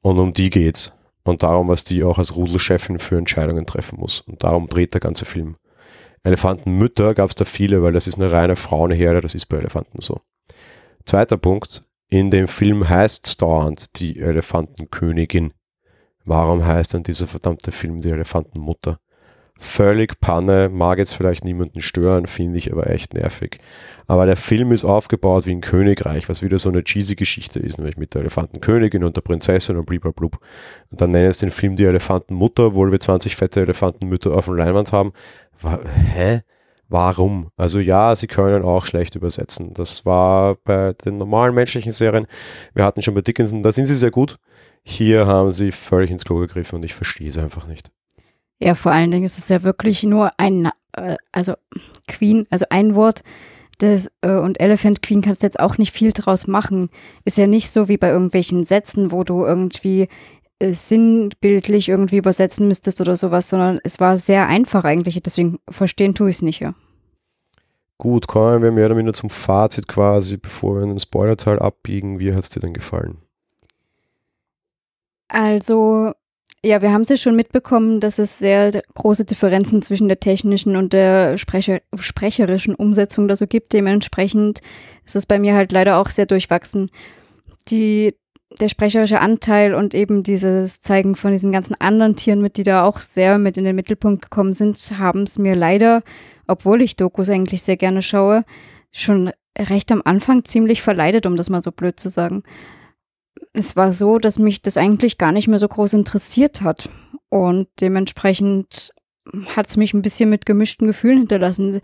[0.00, 0.92] Und um die geht's.
[1.24, 4.20] Und darum, was die auch als Rudelchefin für Entscheidungen treffen muss.
[4.20, 5.56] Und darum dreht der ganze Film.
[6.22, 10.00] Elefantenmütter gab es da viele, weil das ist eine reine Frauenherde, das ist bei Elefanten
[10.00, 10.20] so.
[11.04, 15.52] Zweiter Punkt, in dem Film heißt es dauernd die Elefantenkönigin.
[16.24, 18.98] Warum heißt dann dieser verdammte Film die Elefantenmutter?
[19.58, 23.58] Völlig Panne, mag jetzt vielleicht niemanden stören, finde ich aber echt nervig.
[24.06, 27.78] Aber der Film ist aufgebaut wie ein Königreich, was wieder so eine cheesy Geschichte ist,
[27.78, 30.38] nämlich mit der Elefantenkönigin und der Prinzessin und blub.
[30.90, 34.56] Und dann nennen es den Film die Elefantenmutter, obwohl wir 20 fette Elefantenmütter auf dem
[34.56, 35.12] Leinwand haben.
[36.12, 36.42] Hä?
[36.88, 37.48] Warum?
[37.56, 39.74] Also ja, sie können auch schlecht übersetzen.
[39.74, 42.26] Das war bei den normalen menschlichen Serien.
[42.74, 44.38] Wir hatten schon bei Dickinson, da sind sie sehr gut.
[44.84, 47.90] Hier haben sie völlig ins Klo gegriffen und ich verstehe es einfach nicht.
[48.60, 51.54] Ja, vor allen Dingen ist es ja wirklich nur ein, äh, also
[52.06, 53.22] Queen, also ein Wort.
[53.78, 56.88] Das, äh, und Elephant Queen kannst du jetzt auch nicht viel draus machen.
[57.24, 60.08] Ist ja nicht so wie bei irgendwelchen Sätzen, wo du irgendwie
[60.62, 65.20] sinnbildlich irgendwie übersetzen müsstest oder sowas, sondern es war sehr einfach eigentlich.
[65.22, 66.74] Deswegen verstehen tue ich es nicht, ja.
[67.98, 72.18] Gut, kommen wir mehr oder minder zum Fazit quasi, bevor wir in den Spoilerteil abbiegen.
[72.20, 73.18] Wie hat es dir denn gefallen?
[75.28, 76.12] Also,
[76.64, 80.76] ja, wir haben es ja schon mitbekommen, dass es sehr große Differenzen zwischen der technischen
[80.76, 83.72] und der Sprecher, sprecherischen Umsetzung da so gibt.
[83.72, 84.60] Dementsprechend
[85.04, 86.90] ist es bei mir halt leider auch sehr durchwachsen.
[87.68, 88.14] Die
[88.60, 92.84] der sprecherische Anteil und eben dieses Zeigen von diesen ganzen anderen Tieren mit, die da
[92.84, 96.02] auch sehr mit in den Mittelpunkt gekommen sind, haben es mir leider,
[96.46, 98.44] obwohl ich Dokus eigentlich sehr gerne schaue,
[98.92, 102.42] schon recht am Anfang ziemlich verleidet, um das mal so blöd zu sagen.
[103.52, 106.88] Es war so, dass mich das eigentlich gar nicht mehr so groß interessiert hat.
[107.28, 108.92] Und dementsprechend
[109.54, 111.80] hat es mich ein bisschen mit gemischten Gefühlen hinterlassen.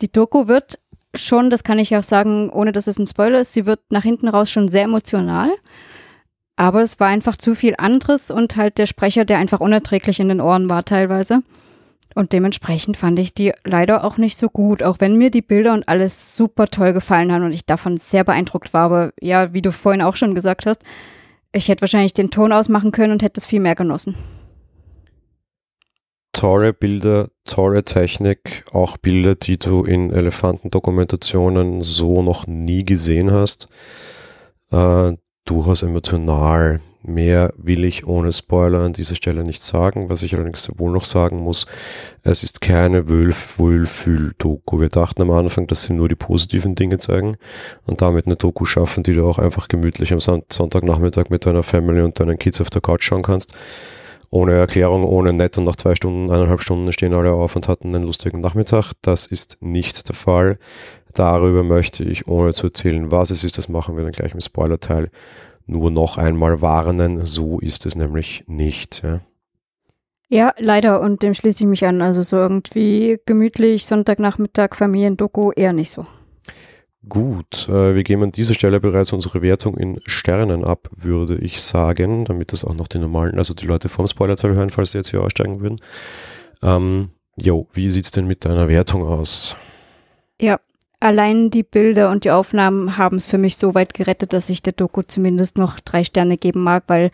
[0.00, 0.78] Die Doku wird
[1.14, 4.02] schon, das kann ich auch sagen, ohne dass es ein Spoiler ist, sie wird nach
[4.02, 5.54] hinten raus schon sehr emotional.
[6.56, 10.28] Aber es war einfach zu viel anderes und halt der Sprecher, der einfach unerträglich in
[10.28, 11.42] den Ohren war teilweise.
[12.14, 15.72] Und dementsprechend fand ich die leider auch nicht so gut, auch wenn mir die Bilder
[15.72, 18.84] und alles super toll gefallen haben und ich davon sehr beeindruckt war.
[18.84, 20.82] Aber ja, wie du vorhin auch schon gesagt hast,
[21.52, 24.14] ich hätte wahrscheinlich den Ton ausmachen können und hätte es viel mehr genossen
[26.34, 33.68] tolle Bilder, tolle Technik, auch Bilder, die du in Elefantendokumentationen so noch nie gesehen hast.
[34.70, 35.14] Äh,
[35.44, 36.80] durchaus emotional.
[37.02, 40.08] Mehr will ich ohne Spoiler an dieser Stelle nicht sagen.
[40.08, 41.66] Was ich allerdings wohl noch sagen muss,
[42.22, 44.80] es ist keine Wohlfühl-Doku.
[44.80, 47.36] Wir dachten am Anfang, dass sie nur die positiven Dinge zeigen
[47.84, 52.00] und damit eine Doku schaffen, die du auch einfach gemütlich am Sonntagnachmittag mit deiner Family
[52.00, 53.54] und deinen Kids auf der Couch schauen kannst
[54.34, 57.94] ohne Erklärung, ohne Nett und nach zwei Stunden, eineinhalb Stunden stehen alle auf und hatten
[57.94, 58.92] einen lustigen Nachmittag.
[59.00, 60.58] Das ist nicht der Fall.
[61.14, 64.40] Darüber möchte ich, ohne zu erzählen, was es ist, das machen wir dann gleich im
[64.40, 65.10] Spoiler-Teil,
[65.66, 67.24] nur noch einmal warnen.
[67.24, 69.02] So ist es nämlich nicht.
[69.02, 69.20] Ja.
[70.28, 72.02] Ja, leider und dem schließe ich mich an.
[72.02, 76.06] Also so irgendwie gemütlich Sonntagnachmittag Familiendoku eher nicht so.
[77.08, 81.60] Gut, äh, wir geben an dieser Stelle bereits unsere Wertung in Sternen ab, würde ich
[81.62, 84.98] sagen, damit das auch noch die normalen, also die Leute vom Spoilerteil hören, falls sie
[84.98, 85.80] jetzt hier aussteigen würden.
[86.62, 89.54] Ähm, jo, wie sieht es denn mit deiner Wertung aus?
[90.40, 90.58] Ja,
[91.04, 94.62] allein die Bilder und die Aufnahmen haben es für mich so weit gerettet, dass ich
[94.62, 97.10] der Doku zumindest noch drei Sterne geben mag, weil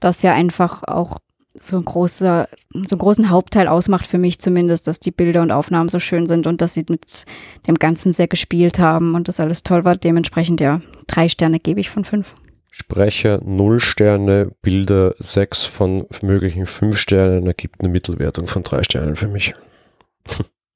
[0.00, 1.18] das ja einfach auch
[1.52, 5.52] so ein großer, so einen großen Hauptteil ausmacht für mich zumindest, dass die Bilder und
[5.52, 7.26] Aufnahmen so schön sind und dass sie mit
[7.68, 9.94] dem Ganzen sehr gespielt haben und das alles toll war.
[9.94, 12.34] Dementsprechend ja, drei Sterne gebe ich von fünf.
[12.70, 19.14] Sprecher null Sterne, Bilder sechs von möglichen fünf Sternen ergibt eine Mittelwertung von drei Sternen
[19.14, 19.54] für mich.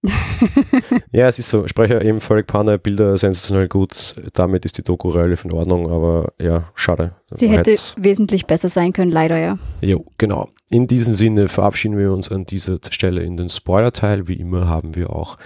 [1.13, 1.67] ja, es ist so.
[1.67, 4.15] Sprecher eben völlig Panne, Bilder sensationell gut.
[4.35, 7.17] Damit ist die Doku relativ in Ordnung, aber ja, schade.
[7.33, 9.59] Sie hätte wesentlich besser sein können, leider, ja.
[9.81, 10.49] Jo, genau.
[10.71, 14.29] In diesem Sinne verabschieden wir uns an dieser Stelle in den Spoiler-Teil.
[14.29, 15.37] Wie immer haben wir auch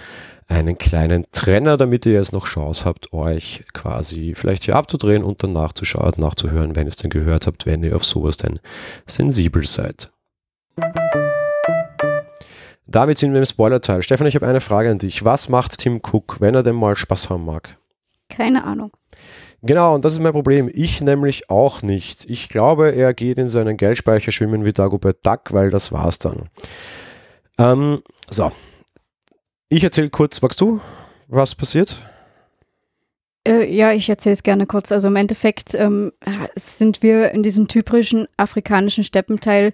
[0.47, 5.41] einen kleinen Trenner, damit ihr jetzt noch Chance habt, euch quasi vielleicht hier abzudrehen und
[5.41, 8.59] dann nachzuschauen, nachzuhören, wenn ihr es denn gehört habt, wenn ihr auf sowas denn
[9.07, 10.11] sensibel seid.
[12.85, 14.03] Damit sind wir im Spoiler-Teil.
[14.03, 15.23] Stefan, ich habe eine Frage an dich.
[15.23, 17.77] Was macht Tim Cook, wenn er denn mal Spaß haben mag?
[18.29, 18.91] Keine Ahnung.
[19.61, 20.69] Genau, und das ist mein Problem.
[20.73, 22.29] Ich nämlich auch nicht.
[22.29, 26.49] Ich glaube, er geht in seinen Geldspeicher schwimmen wie Dagobert Duck, weil das war's dann.
[27.57, 28.51] Ähm, so.
[29.69, 30.81] Ich erzähle kurz, magst du,
[31.27, 31.97] was passiert?
[33.45, 34.91] Äh, ja, ich erzähle es gerne kurz.
[34.91, 36.13] Also im Endeffekt ähm,
[36.55, 39.73] sind wir in diesem typischen afrikanischen Steppenteil,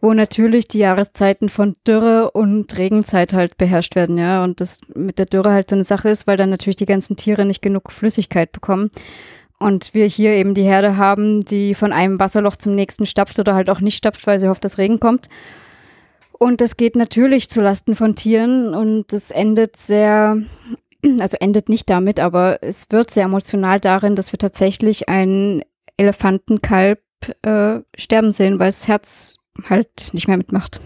[0.00, 4.42] wo natürlich die Jahreszeiten von Dürre und Regenzeit halt beherrscht werden, ja.
[4.42, 7.16] Und das mit der Dürre halt so eine Sache ist, weil dann natürlich die ganzen
[7.16, 8.90] Tiere nicht genug Flüssigkeit bekommen.
[9.58, 13.54] Und wir hier eben die Herde haben, die von einem Wasserloch zum nächsten stapft oder
[13.54, 15.28] halt auch nicht stapft, weil sie hofft, dass Regen kommt.
[16.32, 20.38] Und das geht natürlich zu Lasten von Tieren und es endet sehr,
[21.20, 25.62] also endet nicht damit, aber es wird sehr emotional darin, dass wir tatsächlich einen
[25.96, 27.00] Elefantenkalb
[27.42, 29.36] äh, sterben sehen, weil das Herz
[29.68, 30.80] halt nicht mehr mitmacht.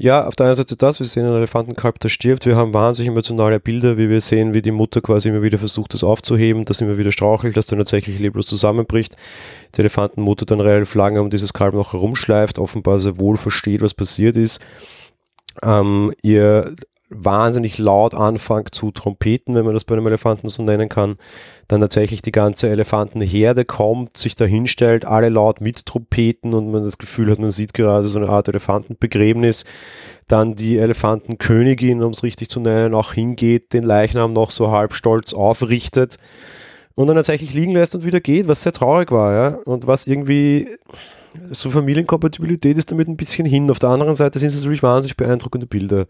[0.00, 2.46] Ja, auf der einen Seite das, wir sehen einen Elefantenkalb, der stirbt.
[2.46, 5.92] Wir haben wahnsinnig emotionale Bilder, wie wir sehen, wie die Mutter quasi immer wieder versucht,
[5.92, 9.16] das aufzuheben, dass immer wieder strauchelt, dass dann tatsächlich leblos zusammenbricht.
[9.74, 13.92] Die Elefantenmutter dann relativ lange um dieses Kalb noch herumschleift, offenbar sehr wohl versteht, was
[13.92, 14.62] passiert ist.
[15.64, 16.76] Ähm, ihr
[17.10, 21.16] wahnsinnig laut anfängt zu trompeten, wenn man das bei einem Elefanten so nennen kann,
[21.66, 26.82] dann tatsächlich die ganze Elefantenherde kommt, sich da hinstellt, alle laut mit Trompeten und man
[26.82, 29.64] das Gefühl hat, man sieht gerade so eine Art Elefantenbegräbnis,
[30.26, 34.92] dann die Elefantenkönigin, um es richtig zu nennen, auch hingeht, den Leichnam noch so halb
[34.92, 36.18] stolz aufrichtet
[36.94, 40.06] und dann tatsächlich liegen lässt und wieder geht, was sehr traurig war, ja, und was
[40.06, 40.68] irgendwie
[41.50, 43.70] so Familienkompatibilität ist damit ein bisschen hin.
[43.70, 46.06] Auf der anderen Seite sind es natürlich wahnsinnig beeindruckende Bilder.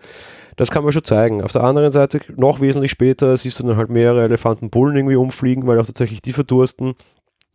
[0.57, 1.43] Das kann man schon zeigen.
[1.43, 5.67] Auf der anderen Seite, noch wesentlich später, siehst du dann halt mehrere Elefantenbullen irgendwie umfliegen,
[5.67, 6.95] weil auch tatsächlich die verdursten.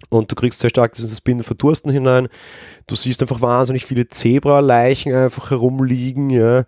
[0.10, 2.28] Und du kriegst sehr stark dieses Binnen verdursten hinein.
[2.88, 6.66] Du siehst einfach wahnsinnig viele Zebraleichen einfach herumliegen, ja.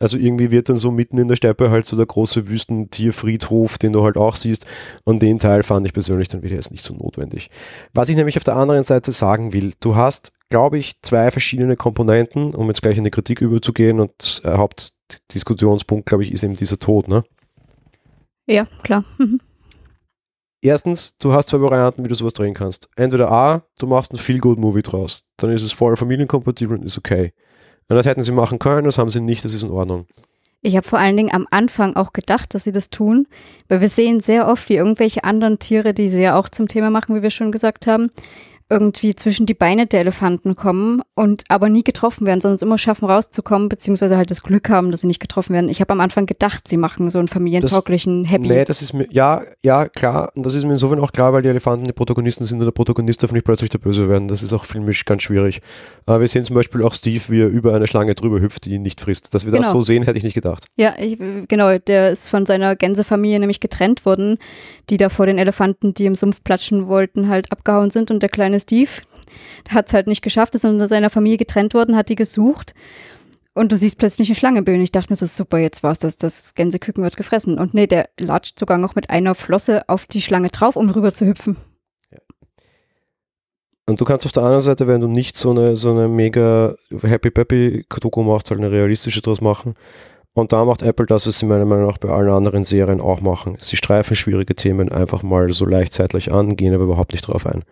[0.00, 3.92] Also irgendwie wird dann so mitten in der Steppe halt so der große Wüstentierfriedhof, den
[3.92, 4.66] du halt auch siehst.
[5.04, 7.50] Und den Teil fand ich persönlich dann wieder jetzt nicht so notwendig.
[7.94, 11.76] Was ich nämlich auf der anderen Seite sagen will, du hast, glaube ich, zwei verschiedene
[11.76, 14.00] Komponenten, um jetzt gleich in die Kritik überzugehen.
[14.00, 17.24] Und äh, Hauptdiskussionspunkt, glaube ich, ist eben dieser Tod, ne?
[18.46, 19.04] Ja, klar.
[19.18, 19.40] Mhm.
[20.60, 22.88] Erstens, du hast zwei Varianten, wie du sowas drehen kannst.
[22.96, 27.32] Entweder A, du machst ein Feel-Good-Movie draus, dann ist es voll familienkompatibel und ist okay.
[27.88, 30.06] Und das hätten sie machen können, das haben sie nicht, das ist in Ordnung.
[30.60, 33.28] Ich habe vor allen Dingen am Anfang auch gedacht, dass sie das tun,
[33.68, 36.90] weil wir sehen sehr oft, wie irgendwelche anderen Tiere, die sie ja auch zum Thema
[36.90, 38.10] machen, wie wir schon gesagt haben,
[38.70, 42.76] irgendwie zwischen die Beine der Elefanten kommen und aber nie getroffen werden, sondern es immer
[42.76, 45.70] schaffen rauszukommen, beziehungsweise halt das Glück haben, dass sie nicht getroffen werden.
[45.70, 48.48] Ich habe am Anfang gedacht, sie machen so einen familientauglichen das, Happy.
[48.48, 50.30] Nee, das ist mir, ja, ja, klar.
[50.34, 52.72] Und das ist mir insofern auch klar, weil die Elefanten die Protagonisten sind und der
[52.72, 54.28] Protagonist darf nicht plötzlich der Böse werden.
[54.28, 55.62] Das ist auch filmisch ganz schwierig.
[56.04, 58.74] Aber wir sehen zum Beispiel auch Steve, wie er über eine Schlange drüber hüpft, die
[58.74, 59.32] ihn nicht frisst.
[59.32, 59.62] Dass wir genau.
[59.62, 60.66] das so sehen, hätte ich nicht gedacht.
[60.76, 61.78] Ja, ich, genau.
[61.78, 64.36] Der ist von seiner Gänsefamilie nämlich getrennt worden,
[64.90, 68.28] die da vor den Elefanten, die im Sumpf platschen wollten, halt abgehauen sind und der
[68.28, 68.90] kleine Steve,
[69.68, 72.74] hat es halt nicht geschafft, ist von seiner Familie getrennt worden, hat die gesucht.
[73.54, 74.82] Und du siehst plötzlich eine Schlange bilden.
[74.82, 77.58] Ich dachte mir so, super, jetzt war's das, das Gänseküken wird gefressen.
[77.58, 81.10] Und nee, der latscht sogar noch mit einer Flosse auf die Schlange drauf, um rüber
[81.10, 81.56] zu hüpfen.
[83.86, 86.74] Und du kannst auf der anderen Seite, wenn du nicht so eine, so eine mega
[87.02, 89.74] Happy Peppy Doku machst, halt eine realistische draus machen.
[90.34, 93.22] Und da macht Apple das, was sie meiner Meinung nach bei allen anderen Serien auch
[93.22, 93.56] machen.
[93.58, 97.46] Sie streifen schwierige Themen einfach mal so leicht zeitlich an, gehen aber überhaupt nicht drauf
[97.46, 97.64] ein.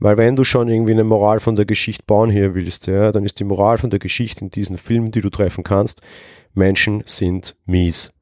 [0.00, 3.24] Weil wenn du schon irgendwie eine Moral von der Geschichte bauen hier willst, ja, dann
[3.24, 6.02] ist die Moral von der Geschichte in diesen Filmen, die du treffen kannst,
[6.54, 8.12] Menschen sind mies.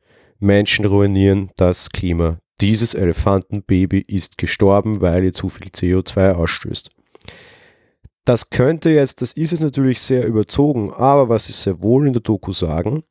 [0.41, 2.39] Menschen ruinieren das Klima.
[2.61, 6.91] Dieses Elefantenbaby ist gestorben, weil ihr zu viel CO2 ausstößt.
[8.25, 12.13] Das könnte jetzt, das ist jetzt natürlich sehr überzogen, aber was sie sehr wohl in
[12.13, 13.05] der Doku sagen,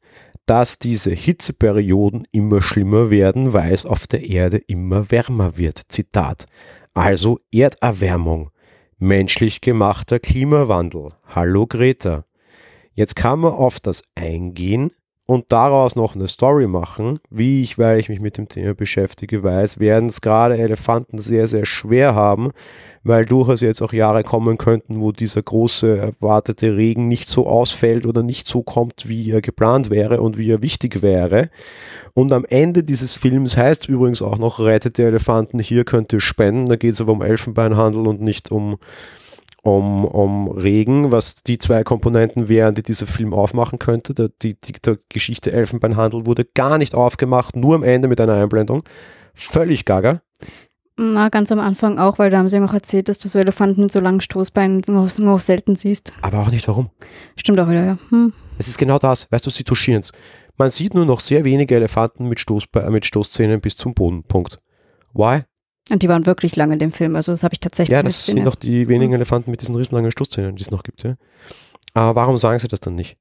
[0.46, 5.82] dass diese Hitzeperioden immer schlimmer werden, weil es auf der Erde immer wärmer wird.
[5.88, 6.46] Zitat.
[6.94, 8.52] Also Erderwärmung
[9.00, 11.10] menschlich gemachter Klimawandel.
[11.28, 12.26] Hallo Greta.
[12.94, 14.92] Jetzt kann man auf das eingehen
[15.28, 19.44] und daraus noch eine Story machen, wie ich, weil ich mich mit dem Thema beschäftige,
[19.44, 22.52] weiß, werden es gerade Elefanten sehr, sehr schwer haben,
[23.04, 28.06] weil durchaus jetzt auch Jahre kommen könnten, wo dieser große erwartete Regen nicht so ausfällt
[28.06, 31.50] oder nicht so kommt, wie er geplant wäre und wie er wichtig wäre.
[32.14, 36.14] Und am Ende dieses Films heißt es übrigens auch noch, rettet die Elefanten, hier könnt
[36.14, 38.78] ihr spenden, da geht es aber um Elfenbeinhandel und nicht um
[39.68, 44.14] um, um Regen, was die zwei Komponenten wären, die dieser Film aufmachen könnte.
[44.14, 48.36] Der, die, die, der Geschichte Elfenbeinhandel wurde gar nicht aufgemacht, nur am Ende mit einer
[48.36, 48.84] Einblendung.
[49.34, 50.22] Völlig gaga.
[50.96, 53.82] Na, ganz am Anfang auch, weil da haben sie noch erzählt, dass du so Elefanten
[53.82, 56.14] mit so langen Stoßbeinen nur, nur selten siehst.
[56.22, 56.90] Aber auch nicht warum.
[57.36, 57.98] Stimmt auch wieder, ja.
[58.10, 58.32] Hm.
[58.58, 60.14] Es ist genau das, weißt du, sie touchieren es.
[60.58, 64.24] Man sieht nur noch sehr wenige Elefanten mit, Stoßbe mit Stoßzähnen bis zum Boden.
[64.24, 64.60] Punkt.
[65.14, 65.42] Why?
[65.90, 68.26] Und die waren wirklich lange in dem Film, also das habe ich tatsächlich Ja, das
[68.26, 71.16] sind noch die wenigen Elefanten mit diesen riesenlangen Stoßzähnen, die es noch gibt, ja.
[71.94, 73.18] Aber warum sagen sie das dann nicht?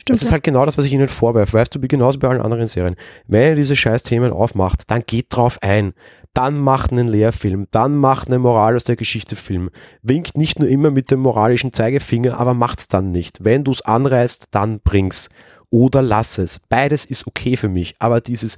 [0.00, 0.32] Stimmt, das ist ja.
[0.32, 1.54] halt genau das, was ich ihnen vorwerfe.
[1.54, 2.96] Weißt du, wie genauso bei allen anderen Serien.
[3.26, 5.92] Wenn ihr diese scheiß Themen aufmacht, dann geht drauf ein.
[6.32, 7.66] Dann macht einen Lehrfilm.
[7.70, 9.68] Dann macht eine Moral aus der Geschichte Film.
[10.02, 13.44] Winkt nicht nur immer mit dem moralischen Zeigefinger, aber macht's dann nicht.
[13.44, 15.28] Wenn du's anreißt, dann bring's.
[15.70, 16.60] Oder lass es.
[16.68, 17.94] Beides ist okay für mich.
[17.98, 18.56] Aber dieses,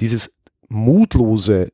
[0.00, 0.34] dieses
[0.72, 1.68] mutlose,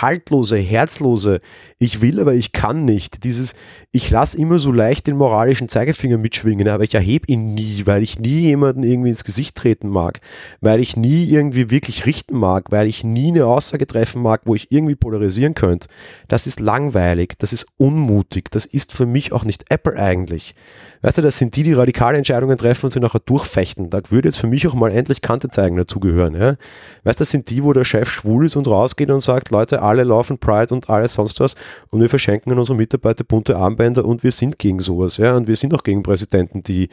[0.00, 1.40] haltlose, herzlose,
[1.78, 3.54] ich will, aber ich kann nicht, dieses,
[3.92, 8.02] ich lasse immer so leicht den moralischen Zeigefinger mitschwingen, aber ich erhebe ihn nie, weil
[8.02, 10.20] ich nie jemanden irgendwie ins Gesicht treten mag,
[10.60, 14.54] weil ich nie irgendwie wirklich richten mag, weil ich nie eine Aussage treffen mag, wo
[14.54, 15.88] ich irgendwie polarisieren könnte.
[16.26, 20.54] Das ist langweilig, das ist unmutig, das ist für mich auch nicht Apple eigentlich.
[21.02, 23.90] Weißt du, das sind die, die radikale Entscheidungen treffen und sie nachher durchfechten.
[23.90, 26.34] Da würde jetzt für mich auch mal endlich Kante zeigen dazugehören.
[26.34, 26.56] Ja?
[27.04, 29.82] Weißt du, das sind die, wo der Chef schwul ist und rausgeht und sagt, Leute,
[29.82, 31.54] alle laufen Pride und alles sonst was
[31.90, 35.16] und wir verschenken an unsere Mitarbeiter bunte Armbänder und wir sind gegen sowas.
[35.16, 35.36] Ja?
[35.36, 36.88] Und wir sind auch gegen Präsidenten, die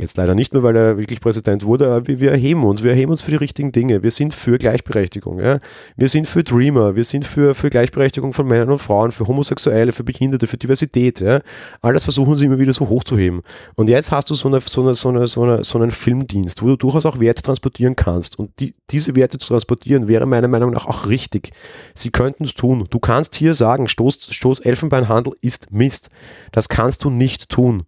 [0.00, 2.90] Jetzt leider nicht mehr, weil er wirklich Präsident wurde, aber wir, wir erheben uns, wir
[2.90, 4.02] erheben uns für die richtigen Dinge.
[4.02, 5.40] Wir sind für Gleichberechtigung.
[5.40, 5.58] Ja?
[5.94, 9.92] Wir sind für Dreamer, wir sind für, für Gleichberechtigung von Männern und Frauen, für Homosexuelle,
[9.92, 11.20] für Behinderte, für Diversität.
[11.20, 11.40] Ja?
[11.82, 13.42] Alles versuchen sie immer wieder so hochzuheben.
[13.74, 16.62] Und jetzt hast du so, eine, so, eine, so, eine, so, eine, so einen Filmdienst,
[16.62, 18.38] wo du durchaus auch Werte transportieren kannst.
[18.38, 21.52] Und die, diese Werte zu transportieren wäre meiner Meinung nach auch richtig.
[21.94, 22.86] Sie könnten es tun.
[22.88, 26.08] Du kannst hier sagen, Stoß, Stoß Elfenbeinhandel ist Mist.
[26.52, 27.84] Das kannst du nicht tun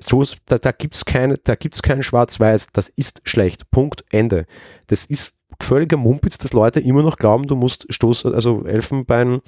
[0.00, 3.70] so, da, da gibt es keine, da gibt's kein Schwarz-Weiß, das ist schlecht.
[3.70, 4.46] Punkt, Ende.
[4.86, 9.40] Das ist völliger Mumpitz, dass Leute immer noch glauben, du musst Stoß, also Elfenbein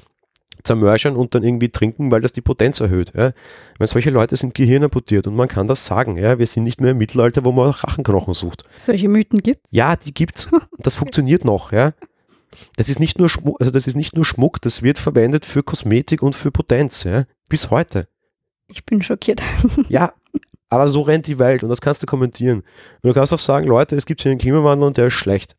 [0.62, 3.12] zermörschern und dann irgendwie trinken, weil das die Potenz erhöht.
[3.14, 3.32] Ja.
[3.78, 6.16] Weil solche Leute sind gehirnamputiert und man kann das sagen.
[6.16, 6.38] Ja.
[6.38, 8.64] Wir sind nicht mehr im Mittelalter, wo man Rachenknochen sucht.
[8.76, 9.70] Solche Mythen gibt's?
[9.70, 10.48] Ja, die gibt's.
[10.78, 11.72] Das funktioniert noch.
[11.72, 11.92] Ja.
[12.76, 15.62] Das ist nicht nur Schmuck, also das ist nicht nur Schmuck, das wird verwendet für
[15.62, 17.04] Kosmetik und für Potenz.
[17.04, 17.24] Ja.
[17.48, 18.09] Bis heute.
[18.68, 19.42] Ich bin schockiert.
[19.88, 20.12] Ja,
[20.68, 22.59] aber so rennt die Welt und das kannst du kommentieren.
[23.02, 25.57] Und du kannst auch sagen, Leute, es gibt hier einen Klimawandel und der ist schlecht.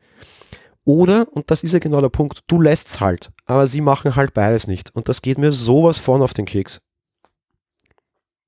[0.83, 4.15] Oder, und das ist ja genau der Punkt, du lässt es halt, aber sie machen
[4.15, 4.95] halt beides nicht.
[4.95, 6.81] Und das geht mir sowas von auf den Keks.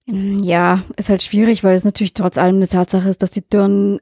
[0.06, 4.00] Ja, ist halt schwierig, weil es natürlich trotz allem eine Tatsache ist, dass die Dürren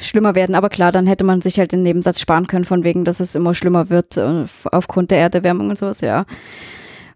[0.00, 0.54] schlimmer werden.
[0.54, 3.34] Aber klar, dann hätte man sich halt den Nebensatz sparen können, von wegen, dass es
[3.34, 6.26] immer schlimmer wird äh, aufgrund der Erderwärmung und sowas, ja.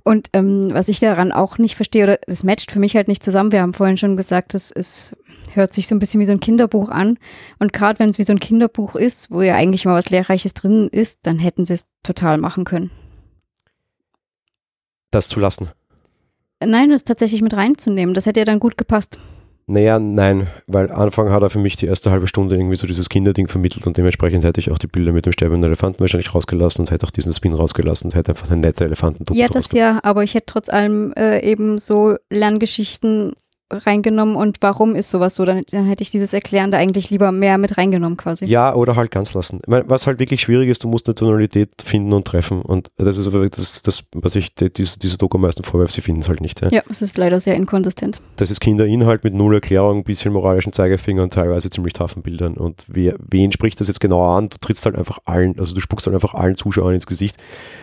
[0.08, 3.22] Und ähm, was ich daran auch nicht verstehe, oder es matcht für mich halt nicht
[3.22, 3.52] zusammen.
[3.52, 5.14] Wir haben vorhin schon gesagt, es, es
[5.52, 7.18] hört sich so ein bisschen wie so ein Kinderbuch an.
[7.58, 10.54] Und gerade wenn es wie so ein Kinderbuch ist, wo ja eigentlich mal was Lehrreiches
[10.54, 12.90] drin ist, dann hätten sie es total machen können.
[15.10, 15.68] Das zu lassen.
[16.64, 18.14] Nein, das tatsächlich mit reinzunehmen.
[18.14, 19.18] Das hätte ja dann gut gepasst.
[19.70, 23.10] Naja, nein, weil Anfang hat er für mich die erste halbe Stunde irgendwie so dieses
[23.10, 26.84] Kinderding vermittelt und dementsprechend hätte ich auch die Bilder mit dem sterbenden Elefanten wahrscheinlich rausgelassen
[26.84, 29.98] und hätte auch diesen Spin rausgelassen und hätte einfach eine nette Elefantentuppe Ja, das ja,
[30.02, 33.34] aber ich hätte trotz allem äh, eben so Lerngeschichten
[33.70, 35.44] reingenommen und warum ist sowas so?
[35.44, 38.46] Dann, dann hätte ich dieses Erklärende eigentlich lieber mehr mit reingenommen quasi.
[38.46, 39.60] Ja, oder halt ganz lassen.
[39.66, 43.16] Meine, was halt wirklich schwierig ist, du musst eine Tonalität finden und treffen und das
[43.16, 46.22] ist aber das, das was ich die, diese, diese Doku am meisten vorwerfe, sie finden
[46.22, 46.60] es halt nicht.
[46.60, 46.68] Ja.
[46.70, 48.20] Ja, es ist leider sehr inkonsistent.
[48.36, 52.56] Das ist Kinderinhalt mit null Erklärung, bisschen moralischen Zeigefinger und teilweise ziemlich taffen Bildern.
[52.56, 54.48] Und wer, wen spricht das jetzt genau an?
[54.48, 57.36] Du trittst halt einfach allen, also du spuckst halt einfach allen Zuschauern ins Gesicht,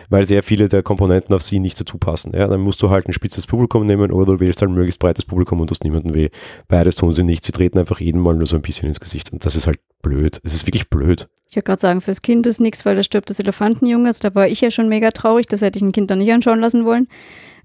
[0.08, 2.32] weil sehr viele der Komponenten auf sie nicht dazu passen.
[2.34, 5.00] Ja, dann musst du halt ein spitzes Publikum nehmen oder du wählst halt ein möglichst
[5.00, 6.30] breites Publikum und tust niemanden weh.
[6.68, 7.44] Beides tun sie nicht.
[7.44, 9.32] Sie treten einfach jeden Mal nur so ein bisschen ins Gesicht.
[9.32, 10.40] Und das ist halt blöd.
[10.42, 11.28] Es ist wirklich blöd.
[11.48, 14.08] Ich würde gerade sagen, fürs Kind ist nichts, weil da stirbt das Elefantenjunge.
[14.08, 15.46] Also da war ich ja schon mega traurig.
[15.46, 17.08] Das hätte ich ein Kind dann nicht anschauen lassen wollen.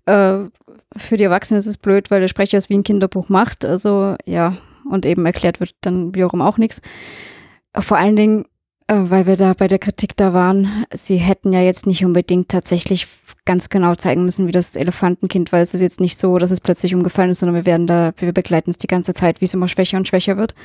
[0.05, 0.49] Äh,
[0.95, 3.65] für die Erwachsenen ist es blöd, weil der Sprecher es wie ein Kinderbuch macht.
[3.65, 4.55] Also ja,
[4.89, 6.81] und eben erklärt wird dann wiederum auch nichts.
[7.77, 8.47] Vor allen Dingen, äh,
[8.93, 13.07] weil wir da bei der Kritik da waren, sie hätten ja jetzt nicht unbedingt tatsächlich
[13.45, 16.59] ganz genau zeigen müssen, wie das Elefantenkind, weil es ist jetzt nicht so, dass es
[16.59, 19.53] plötzlich umgefallen ist, sondern wir werden da, wir begleiten es die ganze Zeit, wie es
[19.53, 20.55] immer schwächer und schwächer wird.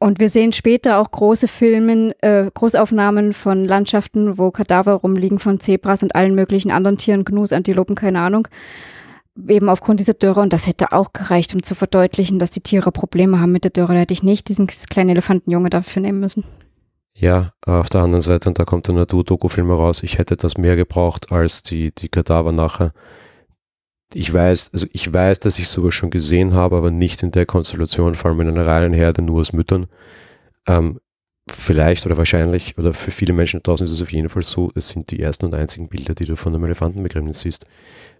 [0.00, 5.60] Und wir sehen später auch große Filmen, äh, Großaufnahmen von Landschaften, wo Kadaver rumliegen von
[5.60, 8.48] Zebras und allen möglichen anderen Tieren, Gnus, Antilopen, keine Ahnung.
[9.48, 10.40] Eben aufgrund dieser Dürre.
[10.40, 13.70] Und das hätte auch gereicht, um zu verdeutlichen, dass die Tiere Probleme haben mit der
[13.70, 13.94] Dürre.
[13.94, 16.44] Da hätte ich nicht diesen kleinen Elefantenjunge dafür nehmen müssen.
[17.20, 20.76] Ja, auf der anderen Seite, und da kommt der Natur-Doku-Film raus, ich hätte das mehr
[20.76, 22.92] gebraucht als die, die Kadaver nachher.
[24.14, 27.44] ich weiß, also ich weiß, dass ich sowas schon gesehen habe, aber nicht in der
[27.46, 29.86] Konstellation, vor allem in einer reinen Herde nur aus Müttern.
[30.66, 31.00] Ähm,
[31.48, 34.90] vielleicht oder wahrscheinlich oder für viele Menschen draußen ist es auf jeden Fall so, es
[34.90, 37.66] sind die ersten und einzigen Bilder, die du von einem Elefantenbegräbnis siehst.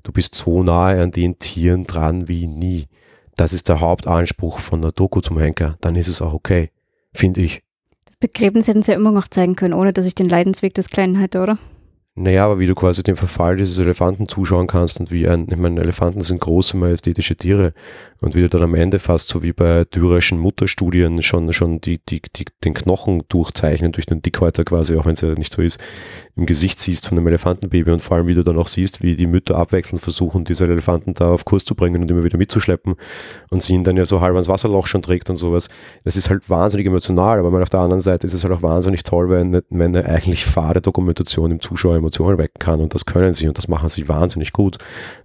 [0.02, 2.88] Du bist so nahe an den Tieren dran wie nie.
[3.36, 5.78] Das ist der Hauptanspruch von der Doku zum Henker.
[5.80, 6.72] Dann ist es auch okay,
[7.14, 7.62] finde ich.
[8.20, 11.14] Begräbnis hätten sie ja immer noch zeigen können, ohne dass ich den Leidensweg des Kleinen
[11.14, 11.56] hätte, oder?
[12.20, 15.56] Naja, aber wie du quasi den Verfall dieses Elefanten zuschauen kannst und wie ein, ich
[15.56, 17.74] meine, Elefanten sind große, majestätische Tiere
[18.20, 22.00] und wie du dann am Ende fast so wie bei dürerischen Mutterstudien schon, schon die,
[22.08, 25.62] die, die, den Knochen durchzeichnen durch den Dickhäuter quasi, auch wenn es ja nicht so
[25.62, 25.80] ist,
[26.34, 29.14] im Gesicht siehst von einem Elefantenbaby und vor allem wie du dann auch siehst, wie
[29.14, 32.96] die Mütter abwechselnd versuchen, diese Elefanten da auf Kurs zu bringen und immer wieder mitzuschleppen
[33.50, 35.68] und sie ihn dann ja so halb ans Wasserloch schon trägt und sowas.
[36.02, 39.04] Das ist halt wahnsinnig emotional, aber auf der anderen Seite ist es halt auch wahnsinnig
[39.04, 43.34] toll, wenn, wenn eine eigentlich fade Dokumentation im Zuschauer Emotionen wecken kann und das können
[43.34, 44.78] sie und das machen sie wahnsinnig gut.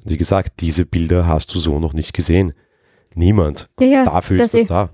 [0.03, 2.53] Und wie gesagt, diese Bilder hast du so noch nicht gesehen.
[3.15, 3.69] Niemand.
[3.79, 4.65] Ja, ja, Dafür das ist das eh.
[4.65, 4.89] da.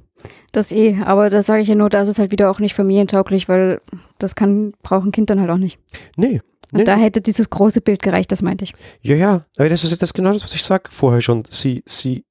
[0.52, 3.50] Das eh, aber das sage ich ja nur, da ist halt wieder auch nicht familientauglich,
[3.50, 3.82] weil
[4.18, 5.80] das kann, braucht ein Kind dann halt auch nicht.
[6.16, 6.42] Nee.
[6.72, 6.84] Und nee.
[6.84, 8.74] da hätte dieses große Bild gereicht, das meinte ich.
[9.02, 11.44] Ja, ja, aber das ist das genau das, was ich sage vorher schon.
[11.50, 12.24] Sie, sie,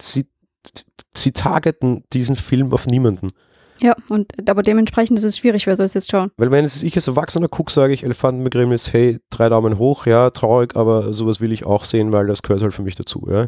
[0.00, 0.26] sie,
[1.16, 3.32] sie targeten diesen Film auf niemanden.
[3.80, 6.30] Ja, und aber dementsprechend ist es schwierig, wer soll es jetzt schauen.
[6.36, 10.30] Weil wenn es ich als Erwachsener gucke, sage ich Elefantenbegräbnis, hey, drei Daumen hoch, ja,
[10.30, 13.46] traurig, aber sowas will ich auch sehen, weil das gehört halt für mich dazu, ja.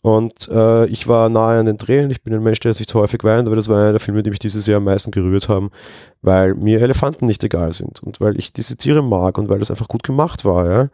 [0.00, 3.00] Und äh, ich war nahe an den Tränen, ich bin ein Mensch, der sich zu
[3.00, 5.48] häufig weint, aber das war einer der Filme, die mich dieses Jahr am meisten gerührt
[5.48, 5.70] haben,
[6.22, 9.70] weil mir Elefanten nicht egal sind und weil ich diese Tiere mag und weil das
[9.70, 10.88] einfach gut gemacht war, ja.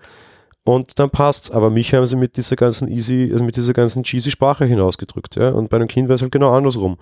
[0.64, 1.50] Und dann passt's.
[1.50, 5.36] Aber mich haben sie mit dieser ganzen easy, also mit dieser ganzen cheesy Sprache hinausgedrückt,
[5.36, 5.50] ja.
[5.50, 6.96] Und bei einem Kind wäre es halt genau andersrum.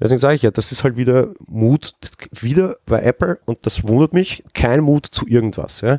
[0.00, 1.94] Deswegen sage ich ja, das ist halt wieder Mut,
[2.30, 5.98] wieder bei Apple, und das wundert mich, kein Mut zu irgendwas, ja.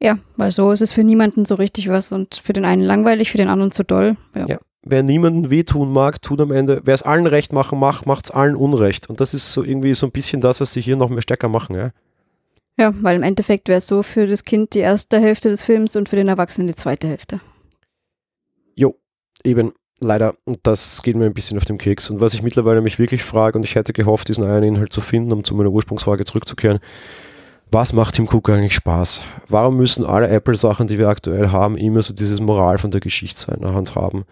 [0.00, 3.30] Ja, weil so ist es für niemanden so richtig was und für den einen langweilig,
[3.30, 4.16] für den anderen zu doll.
[4.34, 4.46] Ja.
[4.46, 4.58] Ja.
[4.84, 8.30] Wer niemanden wehtun mag, tut am Ende, wer es allen recht machen mag, macht es
[8.32, 9.08] allen unrecht.
[9.08, 11.48] Und das ist so irgendwie so ein bisschen das, was sie hier noch mehr stärker
[11.48, 11.90] machen, ja.
[12.78, 15.96] Ja, weil im Endeffekt wäre es so für das Kind die erste Hälfte des Films
[15.96, 17.40] und für den Erwachsenen die zweite Hälfte.
[18.74, 18.96] Jo,
[19.44, 20.34] eben, leider.
[20.44, 22.10] Und das geht mir ein bisschen auf den Keks.
[22.10, 25.00] Und was ich mittlerweile mich wirklich frage, und ich hätte gehofft, diesen einen Inhalt zu
[25.00, 26.80] finden, um zu meiner Ursprungsfrage zurückzukehren,
[27.72, 29.22] was macht Tim Cook eigentlich Spaß?
[29.48, 33.40] Warum müssen alle Apple-Sachen, die wir aktuell haben, immer so dieses Moral von der Geschichte
[33.40, 34.24] seiner Hand haben?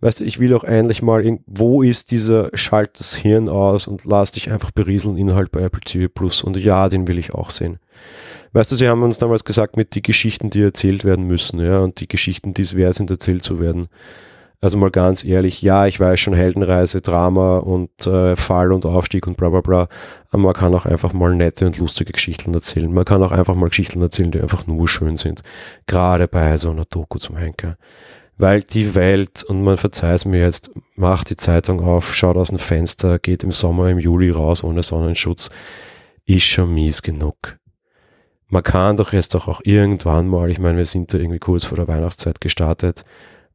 [0.00, 3.88] Weißt du, ich will auch endlich mal, in, wo ist dieser Schalt das Hirn aus
[3.88, 6.42] und lass dich einfach berieseln, Inhalt bei Apple TV Plus.
[6.42, 7.78] Und ja, den will ich auch sehen.
[8.52, 11.80] Weißt du, sie haben uns damals gesagt, mit die Geschichten, die erzählt werden müssen, ja,
[11.80, 13.88] und die Geschichten, die es wert sind, erzählt zu werden.
[14.60, 19.28] Also mal ganz ehrlich, ja, ich weiß schon Heldenreise, Drama und äh, Fall und Aufstieg
[19.28, 19.88] und bla bla bla,
[20.30, 22.92] aber man kann auch einfach mal nette und lustige Geschichten erzählen.
[22.92, 25.42] Man kann auch einfach mal Geschichten erzählen, die einfach nur schön sind.
[25.86, 27.76] Gerade bei so einer Doku zum Henker.
[28.36, 32.48] Weil die Welt, und man verzeiht es mir jetzt, macht die Zeitung auf, schaut aus
[32.48, 35.50] dem Fenster, geht im Sommer, im Juli raus ohne Sonnenschutz,
[36.24, 37.58] ist schon mies genug.
[38.48, 41.64] Man kann doch jetzt doch auch irgendwann mal, ich meine, wir sind da irgendwie kurz
[41.64, 43.04] vor der Weihnachtszeit gestartet,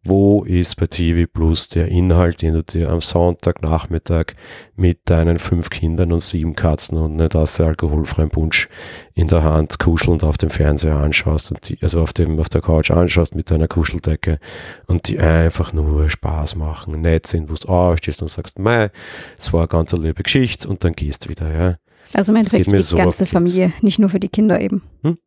[0.06, 4.34] wo ist bei TV Plus der Inhalt, den du dir am Sonntagnachmittag
[4.76, 8.68] mit deinen fünf Kindern und sieben Katzen und eine Tasse alkoholfreien Punsch
[9.14, 12.62] in der Hand kuschelnd auf dem Fernseher anschaust und die, also auf dem, auf der
[12.62, 14.39] Couch anschaust mit deiner Kuscheldecke
[14.88, 18.91] und die einfach nur Spaß machen, nett sind, wo du aufstehst und sagst, mei,
[19.38, 21.76] es war eine ganz liebe Geschichte und dann gehst wieder, ja.
[22.12, 23.26] Also im Endeffekt die so ganze.
[23.26, 24.84] Familie, nicht nur für die Kinder eben.
[25.04, 25.18] Hm?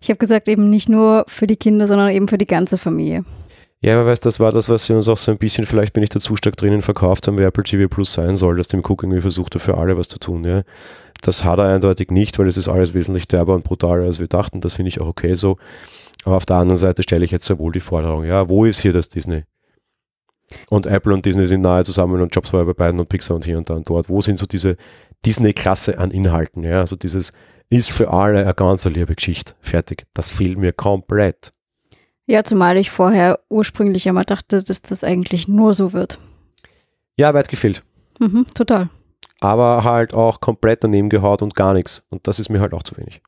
[0.00, 3.24] Ich habe gesagt, eben nicht nur für die Kinder, sondern eben für die ganze Familie.
[3.86, 6.02] Ja, aber weißt, das war das, was sie uns auch so ein bisschen, vielleicht bin
[6.02, 8.80] ich da zu stark drinnen verkauft haben, wie Apple TV Plus sein soll, dass dem
[8.80, 10.64] Cook irgendwie versucht, für alle was zu tun, ja.
[11.22, 14.26] Das hat er eindeutig nicht, weil es ist alles wesentlich derber und brutaler, als wir
[14.26, 14.60] dachten.
[14.60, 15.56] Das finde ich auch okay so.
[16.24, 18.80] Aber auf der anderen Seite stelle ich jetzt sehr wohl die Forderung, ja, wo ist
[18.80, 19.44] hier das Disney?
[20.68, 23.44] Und Apple und Disney sind nahe zusammen und Jobs war bei beiden und Pixar und
[23.44, 24.08] hier und da und dort.
[24.08, 24.74] Wo sind so diese
[25.24, 26.64] Disney-Klasse an Inhalten?
[26.64, 27.32] Ja, also dieses
[27.70, 29.54] ist für alle eine ganz liebe Geschichte.
[29.60, 30.06] Fertig.
[30.12, 31.52] Das fehlt mir komplett.
[32.26, 36.18] Ja, zumal ich vorher ursprünglich immer dachte, dass das eigentlich nur so wird.
[37.16, 37.82] Ja, weit gefehlt.
[38.18, 38.88] Mhm, total.
[39.40, 42.06] aber halt auch komplett daneben gehaut und gar nichts.
[42.10, 43.20] Und das ist mir halt auch zu wenig.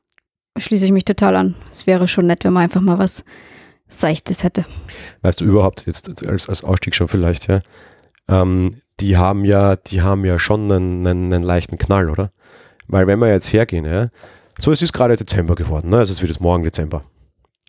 [0.57, 1.55] Schließe ich mich total an.
[1.71, 3.23] Es wäre schon nett, wenn man einfach mal was
[3.87, 4.65] Seichtes hätte.
[5.21, 7.61] Weißt du überhaupt, jetzt als, als Ausstieg schon vielleicht, ja,
[8.27, 12.31] ähm, die haben ja, die haben ja schon einen, einen, einen leichten Knall, oder?
[12.87, 14.09] Weil wenn wir jetzt hergehen, ja,
[14.57, 15.97] so es ist gerade Dezember geworden, ne?
[15.97, 17.03] also es wird jetzt morgen Dezember.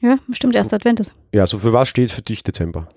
[0.01, 1.15] Ja, bestimmt erst Advent ist.
[1.33, 2.89] Ja, so für was steht für dich Dezember?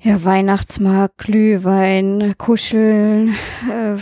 [0.00, 3.34] Ja, Weihnachtsmarkt, Glühwein, Kuscheln,
[3.70, 3.96] äh,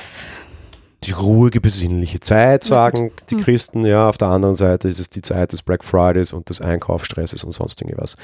[1.05, 3.42] die ruhige, besinnliche Zeit, sagen die Hm.
[3.42, 3.86] Christen.
[3.86, 7.42] Ja, auf der anderen Seite ist es die Zeit des Black Fridays und des Einkaufsstresses
[7.44, 8.16] und sonst irgendwas.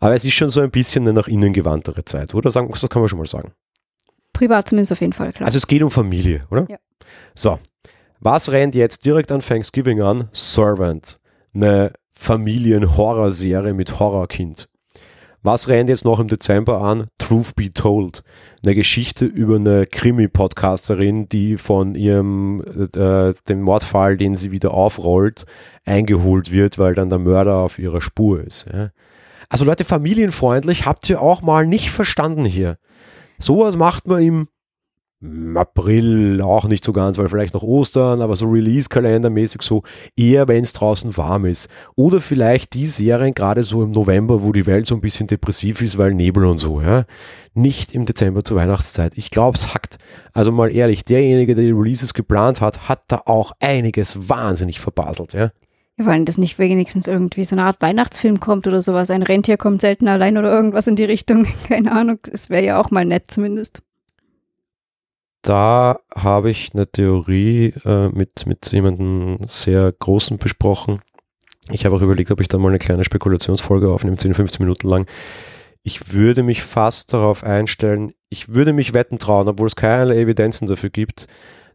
[0.00, 2.50] Aber es ist schon so ein bisschen eine nach innen gewandtere Zeit, oder?
[2.50, 3.52] Sagen, das kann man schon mal sagen.
[4.32, 5.46] Privat zumindest auf jeden Fall, klar.
[5.46, 6.66] Also es geht um Familie, oder?
[6.70, 6.78] Ja.
[7.34, 7.58] So,
[8.20, 10.28] was rennt jetzt direkt an Thanksgiving an?
[10.32, 11.18] Servant,
[11.54, 11.92] eine
[12.22, 14.68] Familien-Horrorserie mit Horrorkind.
[15.42, 17.08] Was rennt jetzt noch im Dezember an?
[17.18, 18.22] Truth Be Told,
[18.64, 22.62] eine Geschichte über eine Krimi-Podcasterin, die von ihrem
[22.94, 25.46] äh, dem Mordfall, den sie wieder aufrollt,
[25.84, 28.68] eingeholt wird, weil dann der Mörder auf ihrer Spur ist.
[28.72, 28.90] Ja.
[29.48, 32.76] Also Leute, familienfreundlich habt ihr auch mal nicht verstanden hier.
[33.40, 34.48] Sowas macht man im
[35.54, 39.82] April auch nicht so ganz, weil vielleicht noch Ostern, aber so Release-Kalendermäßig so
[40.16, 41.68] eher, wenn es draußen warm ist.
[41.94, 45.80] Oder vielleicht die Serien gerade so im November, wo die Welt so ein bisschen depressiv
[45.80, 47.04] ist, weil Nebel und so, ja.
[47.54, 49.12] Nicht im Dezember zur Weihnachtszeit.
[49.16, 49.98] Ich glaube, es hackt.
[50.32, 55.34] Also mal ehrlich, derjenige, der die Releases geplant hat, hat da auch einiges wahnsinnig verbaselt,
[55.34, 55.50] ja.
[55.96, 59.10] Wir wollen das nicht wenigstens irgendwie so eine Art Weihnachtsfilm kommt oder sowas.
[59.10, 61.46] Ein Rentier kommt selten allein oder irgendwas in die Richtung.
[61.68, 62.18] Keine Ahnung.
[62.32, 63.82] Es wäre ja auch mal nett zumindest.
[65.42, 71.00] Da habe ich eine Theorie äh, mit, mit jemandem sehr Großen besprochen.
[71.70, 74.88] Ich habe auch überlegt, ob ich da mal eine kleine Spekulationsfolge aufnehme, 10, 15 Minuten
[74.88, 75.06] lang.
[75.82, 80.68] Ich würde mich fast darauf einstellen, ich würde mich wetten trauen, obwohl es keinerlei Evidenzen
[80.68, 81.26] dafür gibt,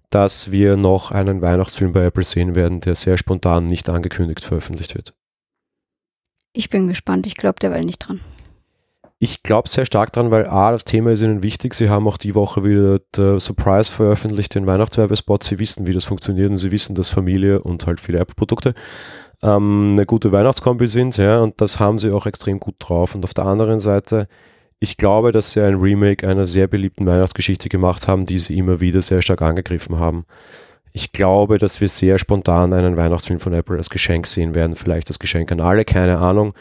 [0.10, 4.96] dass wir noch einen Weihnachtsfilm bei Apple sehen werden, der sehr spontan nicht angekündigt veröffentlicht
[4.96, 5.14] wird.
[6.54, 7.28] Ich bin gespannt.
[7.28, 8.22] Ich glaube derweil nicht dran.
[9.20, 11.74] Ich glaube sehr stark dran, weil A, das Thema ist ihnen wichtig.
[11.74, 15.42] Sie haben auch die Woche wieder der Surprise veröffentlicht, den Weihnachtswerbespot.
[15.42, 18.76] Sie wissen, wie das funktioniert und sie wissen, dass Familie und halt viele Apple-Produkte
[19.42, 21.18] ähm, eine gute Weihnachtskombi sind.
[21.18, 23.16] Ja, und das haben sie auch extrem gut drauf.
[23.16, 24.28] Und auf der anderen Seite,
[24.80, 28.80] ich glaube, dass sie ein Remake einer sehr beliebten Weihnachtsgeschichte gemacht haben, die sie immer
[28.80, 30.26] wieder sehr stark angegriffen haben.
[30.94, 34.76] Ich glaube, dass wir sehr spontan einen Weihnachtsfilm von Apple als Geschenk sehen werden.
[34.76, 36.54] Vielleicht das Geschenk an alle, keine Ahnung.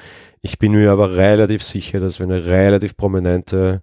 [0.46, 3.82] Ich bin mir aber relativ sicher, dass wir eine relativ prominente,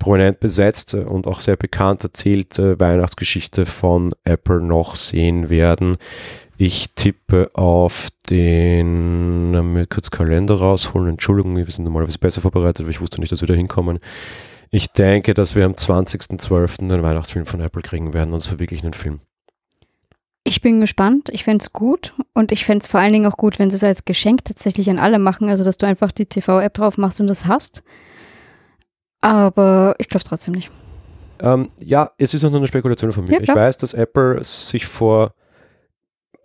[0.00, 5.96] prominent besetzte und auch sehr bekannt erzählte Weihnachtsgeschichte von Apple noch sehen werden.
[6.56, 11.10] Ich tippe auf den, mir kurz Kalender rausholen.
[11.10, 14.00] Entschuldigung, wir sind normalerweise besser vorbereitet, weil ich wusste nicht, dass wir da hinkommen.
[14.72, 16.80] Ich denke, dass wir am 20.12.
[16.80, 19.20] einen Weihnachtsfilm von Apple kriegen werden, und zwar wirklich einen Film.
[20.46, 21.28] Ich bin gespannt.
[21.32, 22.12] Ich fände es gut.
[22.32, 24.88] Und ich fände es vor allen Dingen auch gut, wenn sie es als Geschenk tatsächlich
[24.88, 25.48] an alle machen.
[25.48, 27.82] Also, dass du einfach die TV-App drauf machst und das hast.
[29.20, 30.70] Aber ich glaube es trotzdem nicht.
[31.40, 33.32] Ähm, ja, es ist auch nur eine Spekulation von mir.
[33.32, 35.34] Ja, ich weiß, dass Apple sich vor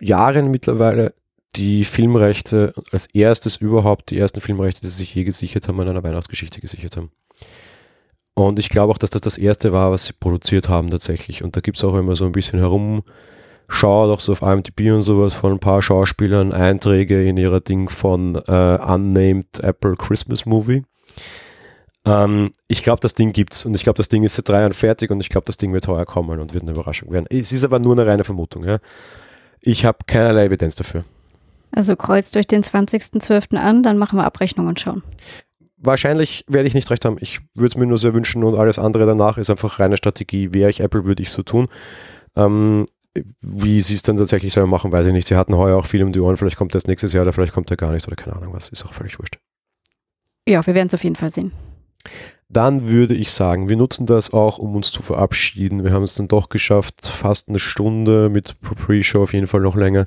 [0.00, 1.14] Jahren mittlerweile
[1.54, 5.88] die Filmrechte als erstes überhaupt, die ersten Filmrechte, die sie sich je gesichert haben, an
[5.88, 7.12] einer Weihnachtsgeschichte gesichert haben.
[8.34, 11.44] Und ich glaube auch, dass das das erste war, was sie produziert haben tatsächlich.
[11.44, 12.58] Und da gibt es auch immer so ein bisschen
[13.72, 17.88] herumschaut, auch so auf IMDb und sowas von ein paar Schauspielern, Einträge in ihrer Ding
[17.88, 20.84] von äh, Unnamed Apple Christmas Movie.
[22.04, 24.72] Ähm, ich glaube, das Ding gibt's und ich glaube, das Ding ist seit drei Jahren
[24.72, 27.26] fertig und ich glaube, das Ding wird heuer kommen und wird eine Überraschung werden.
[27.30, 28.64] Es ist aber nur eine reine Vermutung.
[28.64, 28.78] Ja?
[29.60, 31.04] Ich habe keinerlei Evidenz dafür.
[31.74, 33.56] Also kreuzt euch den 20.12.
[33.56, 35.02] an, dann machen wir Abrechnung und schauen.
[35.78, 37.16] Wahrscheinlich werde ich nicht recht haben.
[37.20, 40.52] Ich würde es mir nur sehr wünschen und alles andere danach ist einfach reine Strategie.
[40.52, 41.68] Wäre ich Apple, würde ich so tun.
[42.36, 45.26] Ähm, wie sie es dann tatsächlich selber machen, weiß ich nicht.
[45.26, 46.36] Sie hatten heuer auch viel um die Ohren.
[46.36, 48.68] Vielleicht kommt das nächstes Jahr oder vielleicht kommt er gar nicht oder keine Ahnung was.
[48.70, 49.38] Ist auch völlig wurscht.
[50.48, 51.52] Ja, wir werden es auf jeden Fall sehen.
[52.48, 55.84] Dann würde ich sagen, wir nutzen das auch, um uns zu verabschieden.
[55.84, 59.76] Wir haben es dann doch geschafft, fast eine Stunde mit Pre-Show auf jeden Fall noch
[59.76, 60.06] länger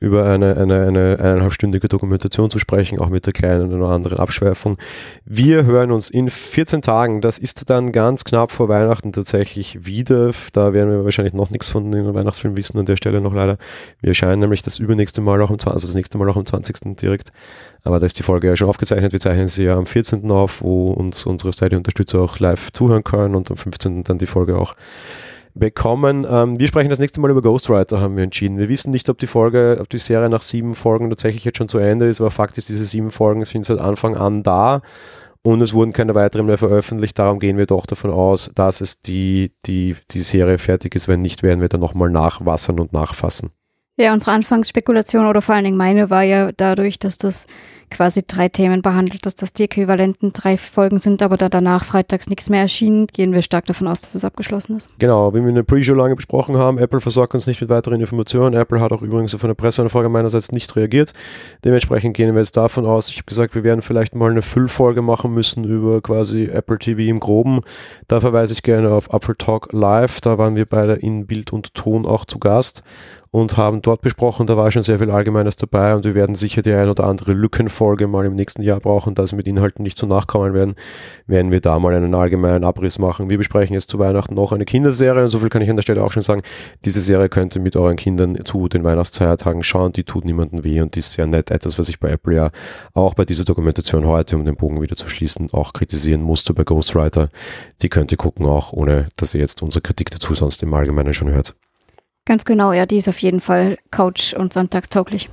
[0.00, 4.78] über eine, eine, eine eineinhalbstündige Dokumentation zu sprechen, auch mit der kleinen oder anderen Abschweifung.
[5.24, 7.20] Wir hören uns in 14 Tagen.
[7.20, 10.30] Das ist dann ganz knapp vor Weihnachten tatsächlich wieder.
[10.52, 13.58] Da werden wir wahrscheinlich noch nichts von den Weihnachtsfilmen wissen an der Stelle noch leider.
[14.00, 16.46] Wir erscheinen nämlich das übernächste Mal auch am 20., also das nächste Mal auch am
[16.46, 16.96] 20.
[16.96, 17.32] direkt.
[17.82, 19.12] Aber da ist die Folge ja schon aufgezeichnet.
[19.12, 20.30] Wir zeichnen sie ja am 14.
[20.30, 24.04] auf, wo uns unsere Steady-Unterstützer auch live zuhören können und am 15.
[24.04, 24.74] dann die Folge auch
[25.54, 26.26] bekommen.
[26.28, 28.58] Ähm, wir sprechen das nächste Mal über Ghostwriter, haben wir entschieden.
[28.58, 31.68] Wir wissen nicht, ob die Folge, ob die Serie nach sieben Folgen tatsächlich jetzt schon
[31.68, 34.80] zu Ende ist, aber Fakt ist, diese sieben Folgen sind seit Anfang an da
[35.42, 37.18] und es wurden keine weiteren mehr veröffentlicht.
[37.18, 41.08] Darum gehen wir doch davon aus, dass es die, die, die Serie fertig ist.
[41.08, 43.50] Wenn nicht, werden wir dann nochmal nachwassern und nachfassen.
[43.96, 47.46] Ja, unsere Anfangsspekulation oder vor allen Dingen meine war ja dadurch, dass das
[47.90, 52.28] quasi drei Themen behandelt, dass das die äquivalenten drei Folgen sind, aber da danach freitags
[52.28, 54.88] nichts mehr erschien, gehen wir stark davon aus, dass es abgeschlossen ist.
[54.98, 58.00] Genau, wie wir in der Pre-Show lange besprochen haben, Apple versorgt uns nicht mit weiteren
[58.00, 58.54] Informationen.
[58.54, 61.12] Apple hat auch übrigens auf eine Presseanfrage meinerseits nicht reagiert.
[61.64, 65.02] Dementsprechend gehen wir jetzt davon aus, ich habe gesagt, wir werden vielleicht mal eine Füllfolge
[65.02, 67.60] machen müssen über quasi Apple TV im Groben.
[68.06, 71.74] Da verweise ich gerne auf Apple Talk Live, da waren wir beide in Bild und
[71.74, 72.82] Ton auch zu Gast
[73.30, 76.62] und haben dort besprochen, da war schon sehr viel Allgemeines dabei und wir werden sicher
[76.62, 79.98] die ein oder andere Lückenfolge mal im nächsten Jahr brauchen, da sie mit Inhalten nicht
[79.98, 80.74] so nachkommen werden,
[81.26, 83.28] werden wir da mal einen allgemeinen Abriss machen.
[83.30, 85.82] Wir besprechen jetzt zu Weihnachten noch eine Kinderserie und so viel kann ich an der
[85.82, 86.42] Stelle auch schon sagen.
[86.84, 90.80] Diese Serie könnt ihr mit euren Kindern zu den Weihnachtsfeiertagen schauen, die tut niemandem weh
[90.80, 91.50] und die ist sehr nett.
[91.50, 92.50] Etwas, was ich bei Apple ja
[92.94, 96.64] auch bei dieser Dokumentation heute, um den Bogen wieder zu schließen, auch kritisieren musste bei
[96.64, 97.28] Ghostwriter.
[97.82, 101.14] Die könnt ihr gucken auch, ohne dass ihr jetzt unsere Kritik dazu sonst im Allgemeinen
[101.14, 101.54] schon hört.
[102.28, 105.30] Ganz genau, ja, die ist auf jeden Fall couch- und sonntagstauglich.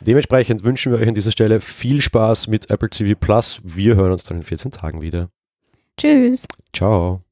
[0.00, 3.60] Dementsprechend wünschen wir euch an dieser Stelle viel Spaß mit Apple TV Plus.
[3.62, 5.28] Wir hören uns dann in 14 Tagen wieder.
[5.96, 6.48] Tschüss.
[6.72, 7.22] Ciao.